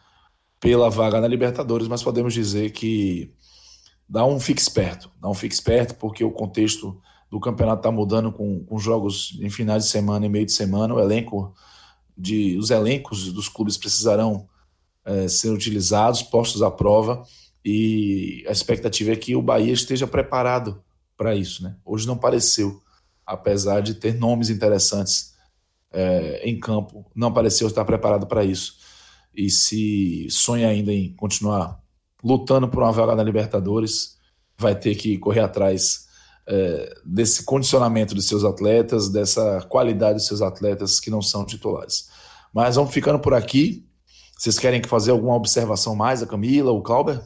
pela 0.59 0.89
vaga 0.89 1.19
na 1.19 1.27
Libertadores, 1.27 1.87
mas 1.87 2.03
podemos 2.03 2.33
dizer 2.33 2.71
que 2.71 3.33
dá 4.07 4.25
um 4.25 4.39
fique 4.39 4.61
esperto, 4.61 5.09
dá 5.19 5.27
um 5.27 5.33
fique 5.33 5.55
esperto, 5.55 5.95
porque 5.95 6.23
o 6.23 6.31
contexto 6.31 7.01
do 7.29 7.39
campeonato 7.39 7.79
está 7.79 7.91
mudando 7.91 8.31
com, 8.31 8.63
com 8.63 8.77
jogos 8.77 9.37
em 9.41 9.49
finais 9.49 9.85
de 9.85 9.89
semana 9.89 10.25
e 10.25 10.29
meio 10.29 10.45
de 10.45 10.51
semana, 10.51 10.93
o 10.93 10.99
elenco 10.99 11.53
de 12.17 12.57
os 12.57 12.71
elencos 12.71 13.31
dos 13.31 13.49
clubes 13.49 13.77
precisarão 13.77 14.47
é, 15.07 15.27
ser 15.29 15.49
utilizados, 15.49 16.21
postos 16.21 16.61
à 16.61 16.69
prova, 16.69 17.23
e 17.63 18.43
a 18.47 18.51
expectativa 18.51 19.13
é 19.13 19.15
que 19.15 19.35
o 19.35 19.41
Bahia 19.41 19.71
esteja 19.71 20.05
preparado 20.05 20.83
para 21.15 21.33
isso. 21.33 21.63
Né? 21.63 21.75
Hoje 21.85 22.05
não 22.05 22.17
pareceu, 22.17 22.81
apesar 23.25 23.81
de 23.81 23.93
ter 23.93 24.13
nomes 24.13 24.49
interessantes 24.49 25.33
é, 25.91 26.41
em 26.47 26.59
campo, 26.59 27.09
não 27.15 27.33
pareceu 27.33 27.67
estar 27.67 27.85
preparado 27.85 28.27
para 28.27 28.43
isso. 28.43 28.75
E 29.33 29.49
se 29.49 30.27
sonha 30.29 30.67
ainda 30.67 30.91
em 30.91 31.13
continuar 31.15 31.81
lutando 32.23 32.67
por 32.67 32.83
uma 32.83 32.91
vaga 32.91 33.15
na 33.15 33.23
Libertadores, 33.23 34.17
vai 34.57 34.75
ter 34.75 34.95
que 34.95 35.17
correr 35.17 35.41
atrás 35.41 36.07
é, 36.47 36.93
desse 37.05 37.43
condicionamento 37.43 38.13
dos 38.13 38.27
seus 38.27 38.43
atletas, 38.43 39.09
dessa 39.09 39.61
qualidade 39.69 40.15
dos 40.15 40.27
seus 40.27 40.41
atletas 40.41 40.99
que 40.99 41.09
não 41.09 41.21
são 41.21 41.45
titulares. 41.45 42.09
Mas 42.53 42.75
vamos 42.75 42.93
ficando 42.93 43.19
por 43.19 43.33
aqui. 43.33 43.86
Vocês 44.37 44.59
querem 44.59 44.81
fazer 44.83 45.11
alguma 45.11 45.35
observação 45.35 45.95
mais, 45.95 46.21
a 46.21 46.27
Camila, 46.27 46.71
o 46.71 46.81
Clauber? 46.81 47.21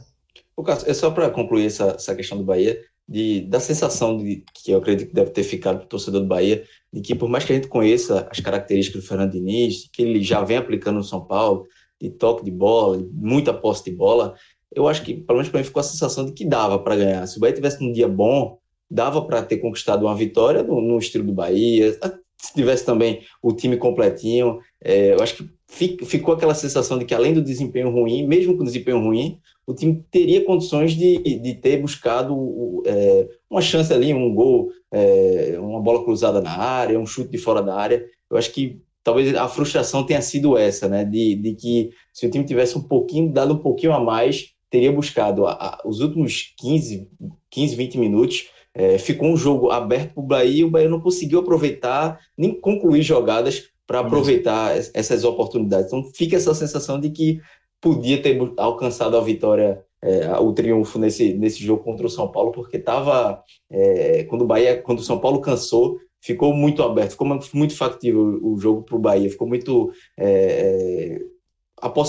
O 0.56 0.62
Cássio, 0.62 0.90
é 0.90 0.94
só 0.94 1.10
para 1.10 1.30
concluir 1.30 1.66
essa, 1.66 1.94
essa 1.96 2.14
questão 2.14 2.38
do 2.38 2.44
Bahia, 2.44 2.80
de, 3.08 3.42
da 3.42 3.60
sensação 3.60 4.16
de, 4.16 4.44
que 4.54 4.70
eu 4.70 4.78
acredito 4.78 5.08
que 5.08 5.14
deve 5.14 5.30
ter 5.30 5.42
ficado 5.42 5.78
para 5.78 5.84
o 5.84 5.88
torcedor 5.88 6.20
do 6.20 6.26
Bahia, 6.26 6.64
de 6.92 7.00
que 7.00 7.14
por 7.14 7.28
mais 7.28 7.44
que 7.44 7.52
a 7.52 7.56
gente 7.56 7.68
conheça 7.68 8.26
as 8.30 8.40
características 8.40 9.02
do 9.02 9.06
Fernando 9.06 9.32
Diniz, 9.32 9.88
que 9.92 10.02
ele 10.02 10.22
já 10.22 10.42
vem 10.42 10.56
aplicando 10.56 10.96
no 10.96 11.04
São 11.04 11.24
Paulo, 11.24 11.66
de 12.00 12.10
toque 12.10 12.44
de 12.44 12.50
bola, 12.50 12.98
muita 13.12 13.52
posse 13.52 13.84
de 13.84 13.96
bola, 13.96 14.34
eu 14.74 14.88
acho 14.88 15.02
que, 15.02 15.14
pelo 15.14 15.38
menos 15.38 15.50
para 15.50 15.60
mim, 15.60 15.66
ficou 15.66 15.80
a 15.80 15.84
sensação 15.84 16.24
de 16.24 16.32
que 16.32 16.44
dava 16.44 16.78
para 16.78 16.96
ganhar. 16.96 17.26
Se 17.26 17.36
o 17.36 17.40
Bahia 17.40 17.54
tivesse 17.54 17.82
um 17.84 17.92
dia 17.92 18.08
bom, 18.08 18.58
dava 18.90 19.22
para 19.24 19.42
ter 19.42 19.58
conquistado 19.58 20.06
uma 20.06 20.14
vitória 20.14 20.62
no, 20.62 20.80
no, 20.80 20.98
estilo 20.98 21.24
do 21.24 21.32
Bahia. 21.32 21.92
Se 22.36 22.54
tivesse 22.54 22.84
também 22.84 23.22
o 23.42 23.52
time 23.52 23.76
completinho, 23.76 24.58
é, 24.84 25.14
eu 25.14 25.22
acho 25.22 25.36
que 25.36 26.04
ficou 26.04 26.34
aquela 26.34 26.54
sensação 26.54 26.98
de 26.98 27.04
que, 27.04 27.14
além 27.14 27.32
do 27.32 27.42
desempenho 27.42 27.90
ruim, 27.90 28.26
mesmo 28.26 28.56
com 28.56 28.64
desempenho 28.64 28.98
ruim, 28.98 29.38
o 29.66 29.72
time 29.72 30.04
teria 30.10 30.44
condições 30.44 30.92
de, 30.92 31.18
de 31.18 31.54
ter 31.54 31.80
buscado 31.80 32.82
é, 32.84 33.28
uma 33.48 33.60
chance 33.60 33.92
ali, 33.92 34.12
um 34.12 34.34
gol, 34.34 34.70
é, 34.90 35.56
uma 35.58 35.80
bola 35.80 36.04
cruzada 36.04 36.40
na 36.40 36.50
área, 36.50 36.98
um 36.98 37.06
chute 37.06 37.30
de 37.30 37.38
fora 37.38 37.62
da 37.62 37.76
área. 37.76 38.04
Eu 38.28 38.36
acho 38.36 38.50
que 38.52 38.82
talvez 39.04 39.34
a 39.36 39.48
frustração 39.48 40.04
tenha 40.04 40.20
sido 40.20 40.58
essa, 40.58 40.88
né? 40.88 41.04
De, 41.04 41.36
de 41.36 41.54
que 41.54 41.90
se 42.12 42.26
o 42.26 42.30
time 42.30 42.44
tivesse 42.44 42.76
um 42.76 42.82
pouquinho, 42.82 43.32
dado 43.32 43.54
um 43.54 43.58
pouquinho 43.58 43.92
a 43.92 44.00
mais, 44.00 44.50
teria 44.68 44.90
buscado 44.90 45.46
a, 45.46 45.52
a, 45.52 45.82
os 45.84 46.00
últimos 46.00 46.54
15, 46.58 47.08
15, 47.50 47.76
20 47.76 47.98
minutos. 47.98 48.48
É, 48.74 48.98
ficou 48.98 49.28
um 49.28 49.36
jogo 49.36 49.70
aberto 49.70 50.14
para 50.14 50.22
o 50.22 50.26
Bahia 50.26 50.62
e 50.62 50.64
o 50.64 50.70
Bahia 50.70 50.88
não 50.88 51.00
conseguiu 51.00 51.40
aproveitar, 51.40 52.18
nem 52.36 52.58
concluir 52.58 53.02
jogadas 53.02 53.70
para 53.86 54.00
aproveitar 54.00 54.76
essas 54.94 55.24
oportunidades. 55.24 55.86
Então 55.86 56.04
fica 56.14 56.36
essa 56.36 56.54
sensação 56.54 57.00
de 57.00 57.10
que 57.10 57.40
podia 57.80 58.22
ter 58.22 58.38
alcançado 58.56 59.16
a 59.16 59.20
vitória, 59.20 59.84
é, 60.00 60.30
o 60.38 60.52
triunfo 60.52 60.98
nesse, 60.98 61.34
nesse 61.34 61.62
jogo 61.62 61.82
contra 61.82 62.06
o 62.06 62.10
São 62.10 62.30
Paulo, 62.30 62.52
porque 62.52 62.76
estava 62.76 63.42
é, 63.70 64.24
quando 64.24 64.42
o 64.42 64.46
Bahia, 64.46 64.80
quando 64.80 65.00
o 65.00 65.04
São 65.04 65.18
Paulo 65.18 65.40
cansou, 65.40 65.98
ficou 66.20 66.54
muito 66.54 66.82
aberto, 66.82 67.12
ficou 67.12 67.26
muito 67.52 67.76
factível 67.76 68.38
o 68.42 68.56
jogo 68.56 68.82
para 68.82 68.96
o 68.96 69.00
Bahia, 69.00 69.28
ficou 69.28 69.48
muito 69.48 69.92
é, 70.16 71.18
é 71.18 71.32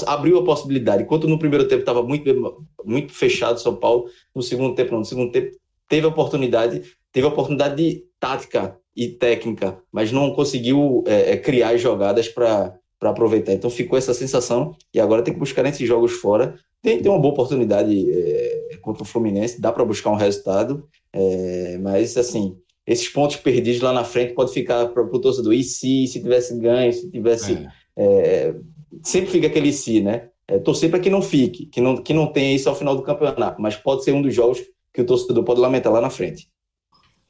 abriu 0.06 0.38
a 0.38 0.44
possibilidade. 0.44 1.02
Enquanto 1.02 1.28
no 1.28 1.40
primeiro 1.40 1.68
tempo 1.68 1.82
estava 1.82 2.04
muito 2.04 2.64
muito 2.86 3.12
fechado 3.12 3.60
São 3.60 3.76
Paulo, 3.76 4.06
no 4.36 4.44
segundo 4.44 4.76
tempo 4.76 4.92
não, 4.92 5.00
no 5.00 5.06
segundo 5.06 5.32
tempo 5.32 5.58
teve 5.88 6.06
a 6.06 6.10
oportunidade, 6.10 6.96
teve 7.12 7.26
a 7.26 7.30
oportunidade 7.30 7.76
de 7.76 8.06
tática 8.20 8.78
e 8.96 9.08
técnica, 9.08 9.78
mas 9.92 10.12
não 10.12 10.34
conseguiu 10.34 11.04
é, 11.08 11.32
é 11.32 11.38
criar 11.38 11.78
jogadas 11.78 12.28
para 12.28 12.78
para 13.04 13.10
aproveitar. 13.10 13.52
Então 13.52 13.70
ficou 13.70 13.98
essa 13.98 14.14
sensação 14.14 14.78
e 14.94 15.00
agora 15.00 15.22
tem 15.22 15.34
que 15.34 15.40
buscar 15.40 15.62
nesses 15.62 15.86
jogos 15.86 16.14
fora. 16.14 16.56
Tem, 16.82 17.02
tem 17.02 17.12
uma 17.12 17.20
boa 17.20 17.34
oportunidade 17.34 18.10
é, 18.10 18.78
contra 18.82 19.04
o 19.04 19.06
Fluminense, 19.06 19.60
dá 19.60 19.74
para 19.74 19.84
buscar 19.84 20.10
um 20.10 20.16
resultado, 20.16 20.88
é, 21.12 21.78
mas 21.82 22.16
assim, 22.16 22.56
esses 22.88 23.10
pontos 23.10 23.36
perdidos 23.36 23.82
lá 23.82 23.92
na 23.92 24.06
frente 24.06 24.34
pode 24.34 24.54
ficar 24.54 24.88
para 24.88 25.04
o 25.04 25.20
torcedor. 25.20 25.54
E 25.54 25.64
se, 25.64 26.08
se 26.08 26.22
tivesse 26.22 26.58
ganho, 26.58 26.94
se 26.94 27.12
tivesse. 27.12 27.68
É. 27.98 28.06
é 28.06 28.56
sempre 29.02 29.32
fica 29.32 29.48
aquele 29.48 29.74
se, 29.74 30.00
né? 30.00 30.30
É, 30.48 30.58
torcer 30.60 30.90
para 30.90 31.00
que 31.00 31.10
não 31.10 31.22
fique, 31.22 31.66
que 31.66 31.82
não, 31.82 31.98
que 31.98 32.14
não 32.14 32.28
tenha 32.28 32.56
isso 32.56 32.70
ao 32.70 32.76
final 32.76 32.96
do 32.96 33.02
campeonato, 33.02 33.62
mas 33.62 33.76
pode 33.76 34.04
ser 34.04 34.14
um 34.14 34.22
dos 34.22 34.34
jogos 34.34 34.62
que 34.94 35.02
o 35.02 35.06
torcedor 35.06 35.44
pode 35.44 35.60
lamentar 35.60 35.92
lá 35.92 36.00
na 36.00 36.10
frente. 36.10 36.48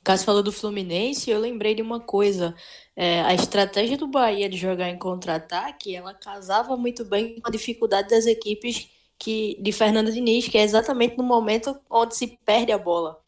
Cássio 0.03 0.25
falou 0.25 0.43
do 0.43 0.51
Fluminense, 0.51 1.29
eu 1.29 1.39
lembrei 1.39 1.73
de 1.75 1.81
uma 1.81 1.99
coisa. 1.99 2.55
É, 2.95 3.21
a 3.21 3.33
estratégia 3.33 3.97
do 3.97 4.07
Bahia 4.07 4.49
de 4.49 4.57
jogar 4.57 4.89
em 4.89 4.97
contra-ataque, 4.97 5.95
ela 5.95 6.13
casava 6.13 6.75
muito 6.77 7.05
bem 7.05 7.39
com 7.39 7.47
a 7.47 7.51
dificuldade 7.51 8.09
das 8.09 8.25
equipes 8.25 8.89
que, 9.17 9.57
de 9.61 9.71
Fernando 9.71 10.11
Diniz, 10.11 10.47
que 10.47 10.57
é 10.57 10.63
exatamente 10.63 11.17
no 11.17 11.23
momento 11.23 11.79
onde 11.89 12.15
se 12.15 12.37
perde 12.45 12.71
a 12.71 12.77
bola. 12.77 13.23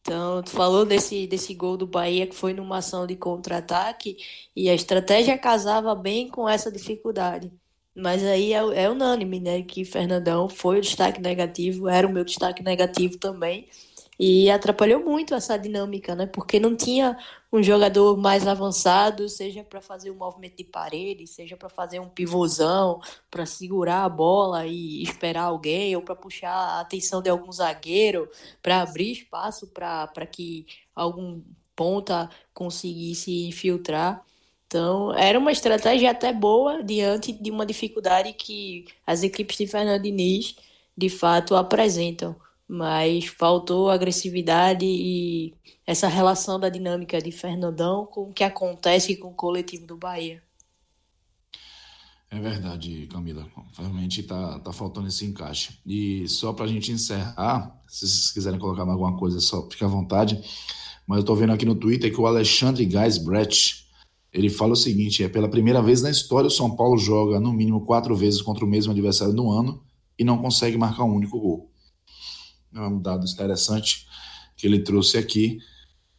Então, 0.00 0.42
tu 0.42 0.50
falou 0.50 0.84
desse, 0.84 1.26
desse 1.26 1.54
gol 1.54 1.76
do 1.76 1.86
Bahia 1.86 2.26
que 2.26 2.34
foi 2.34 2.52
numa 2.52 2.78
ação 2.78 3.06
de 3.06 3.16
contra-ataque 3.16 4.16
e 4.54 4.68
a 4.68 4.74
estratégia 4.74 5.38
casava 5.38 5.94
bem 5.94 6.28
com 6.28 6.48
essa 6.48 6.70
dificuldade. 6.72 7.52
Mas 7.94 8.22
aí 8.24 8.52
é, 8.52 8.58
é 8.84 8.90
unânime, 8.90 9.38
né, 9.40 9.62
que 9.62 9.84
Fernandão 9.84 10.48
foi 10.48 10.78
o 10.78 10.80
destaque 10.80 11.20
negativo, 11.20 11.88
era 11.88 12.06
o 12.06 12.12
meu 12.12 12.24
destaque 12.24 12.62
negativo 12.62 13.18
também. 13.18 13.68
E 14.18 14.50
atrapalhou 14.50 15.02
muito 15.04 15.34
essa 15.34 15.56
dinâmica, 15.56 16.14
né? 16.14 16.26
Porque 16.26 16.60
não 16.60 16.76
tinha 16.76 17.18
um 17.52 17.62
jogador 17.62 18.16
mais 18.16 18.46
avançado, 18.46 19.28
seja 19.28 19.64
para 19.64 19.80
fazer 19.80 20.10
um 20.10 20.16
movimento 20.16 20.56
de 20.56 20.64
parede, 20.64 21.26
seja 21.26 21.56
para 21.56 21.68
fazer 21.68 21.98
um 21.98 22.08
pivôzão, 22.08 23.00
para 23.30 23.46
segurar 23.46 24.04
a 24.04 24.08
bola 24.08 24.66
e 24.66 25.02
esperar 25.02 25.44
alguém, 25.44 25.96
ou 25.96 26.02
para 26.02 26.14
puxar 26.14 26.52
a 26.52 26.80
atenção 26.80 27.20
de 27.22 27.30
algum 27.30 27.50
zagueiro, 27.50 28.30
para 28.62 28.82
abrir 28.82 29.12
espaço 29.12 29.66
para 29.68 30.26
que 30.30 30.66
algum 30.94 31.42
ponta 31.74 32.30
conseguisse 32.54 33.46
infiltrar. 33.48 34.24
Então, 34.66 35.12
era 35.14 35.38
uma 35.38 35.52
estratégia 35.52 36.10
até 36.10 36.32
boa 36.32 36.82
diante 36.82 37.32
de 37.32 37.50
uma 37.50 37.66
dificuldade 37.66 38.32
que 38.34 38.86
as 39.06 39.22
equipes 39.22 39.56
de 39.56 39.66
Fernando 39.66 40.02
Diniz 40.02 40.56
de 40.96 41.08
fato 41.08 41.56
apresentam 41.56 42.36
mas 42.68 43.26
faltou 43.26 43.90
agressividade 43.90 44.86
e 44.86 45.54
essa 45.86 46.08
relação 46.08 46.58
da 46.58 46.68
dinâmica 46.68 47.20
de 47.20 47.32
Fernandão 47.32 48.06
com 48.06 48.30
o 48.30 48.32
que 48.32 48.44
acontece 48.44 49.16
com 49.16 49.28
o 49.28 49.34
coletivo 49.34 49.86
do 49.86 49.96
Bahia. 49.96 50.42
É 52.30 52.40
verdade, 52.40 53.06
Camila. 53.08 53.46
Realmente 53.76 54.20
está 54.20 54.58
tá 54.60 54.72
faltando 54.72 55.08
esse 55.08 55.26
encaixe. 55.26 55.78
E 55.84 56.26
só 56.28 56.54
para 56.54 56.64
a 56.64 56.68
gente 56.68 56.90
encerrar, 56.90 57.78
se 57.86 58.08
vocês 58.08 58.32
quiserem 58.32 58.58
colocar 58.58 58.82
alguma 58.82 59.18
coisa, 59.18 59.38
só 59.38 59.68
fica 59.68 59.84
à 59.84 59.88
vontade. 59.88 60.40
Mas 61.06 61.18
eu 61.18 61.20
estou 61.20 61.36
vendo 61.36 61.52
aqui 61.52 61.66
no 61.66 61.74
Twitter 61.74 62.10
que 62.10 62.18
o 62.18 62.26
Alexandre 62.26 62.86
Gás 62.86 63.18
ele 64.32 64.48
fala 64.48 64.72
o 64.72 64.76
seguinte, 64.76 65.22
é 65.22 65.28
pela 65.28 65.48
primeira 65.48 65.82
vez 65.82 66.00
na 66.00 66.10
história 66.10 66.46
o 66.46 66.50
São 66.50 66.74
Paulo 66.74 66.96
joga 66.96 67.38
no 67.38 67.52
mínimo 67.52 67.84
quatro 67.84 68.16
vezes 68.16 68.40
contra 68.40 68.64
o 68.64 68.68
mesmo 68.68 68.92
adversário 68.92 69.34
no 69.34 69.50
ano 69.50 69.82
e 70.18 70.24
não 70.24 70.38
consegue 70.38 70.78
marcar 70.78 71.04
um 71.04 71.14
único 71.14 71.38
gol. 71.38 71.71
É 72.74 72.80
um 72.80 73.00
dado 73.00 73.26
interessante 73.26 74.06
que 74.56 74.66
ele 74.66 74.80
trouxe 74.80 75.18
aqui. 75.18 75.58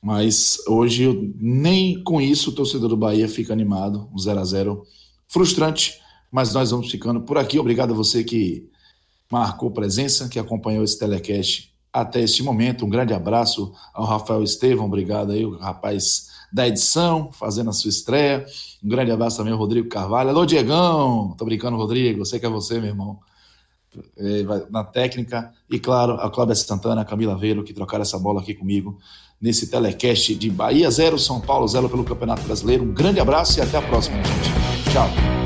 Mas 0.02 0.58
hoje, 0.68 1.34
nem 1.38 2.04
com 2.04 2.20
isso, 2.20 2.50
o 2.50 2.54
torcedor 2.54 2.90
do 2.90 2.98
Bahia 2.98 3.28
fica 3.28 3.54
animado. 3.54 4.10
Um 4.14 4.18
0 4.18 4.40
a 4.40 4.44
0 4.44 4.84
frustrante, 5.28 6.00
mas 6.32 6.54
nós 6.54 6.72
vamos 6.72 6.92
ficando 6.92 7.22
por 7.22 7.38
aqui. 7.38 7.58
Obrigado 7.58 7.92
a 7.92 7.96
você 7.96 8.24
que 8.24 8.70
marcou 9.32 9.72
presença, 9.72 10.28
que 10.28 10.38
acompanhou 10.38 10.84
esse 10.84 11.00
telecast 11.00 11.74
até 11.92 12.22
este 12.22 12.44
momento. 12.44 12.86
Um 12.86 12.90
grande 12.90 13.14
abraço 13.14 13.74
ao 13.94 14.06
Rafael 14.06 14.44
Estevão, 14.44 14.86
obrigado 14.86 15.32
aí, 15.32 15.46
o 15.46 15.58
rapaz 15.58 16.28
da 16.52 16.68
edição, 16.68 17.32
fazendo 17.32 17.70
a 17.70 17.74
sua 17.74 17.90
estreia. 17.90 18.46
Um 18.84 18.90
grande 18.90 19.12
abraço 19.12 19.38
também 19.38 19.54
ao 19.54 19.60
Rodrigo 19.60 19.88
Carvalho. 19.90 20.30
Alô, 20.30 20.46
Diegão! 20.46 21.34
Tô 21.38 21.46
brincando, 21.46 21.78
Rodrigo, 21.78 22.26
sei 22.26 22.40
que 22.40 22.46
é 22.46 22.50
você, 22.50 22.80
meu 22.80 22.90
irmão. 22.90 23.20
É, 24.18 24.44
na 24.70 24.84
técnica, 24.84 25.52
e 25.70 25.80
claro, 25.80 26.14
a 26.14 26.30
Cláudia 26.30 26.56
Santana, 26.56 27.02
a 27.02 27.06
Camila 27.06 27.38
Veiro, 27.38 27.64
que 27.64 27.74
trocaram 27.74 28.02
essa 28.02 28.18
bola 28.18 28.42
aqui 28.42 28.54
comigo 28.54 28.98
nesse 29.42 29.70
telecast 29.70 30.36
de 30.36 30.50
Bahia 30.50 30.90
0, 30.90 31.20
São 31.20 31.42
Paulo 31.42 31.68
0 31.68 31.90
pelo 31.90 32.04
Campeonato 32.04 32.44
Brasileiro. 32.44 32.84
Um 32.84 32.94
grande 32.94 33.20
abraço 33.20 33.60
e 33.60 33.62
até 33.62 33.78
a 33.78 33.82
próxima, 33.82 34.18
gente. 34.18 34.94
Tchau. 34.94 35.43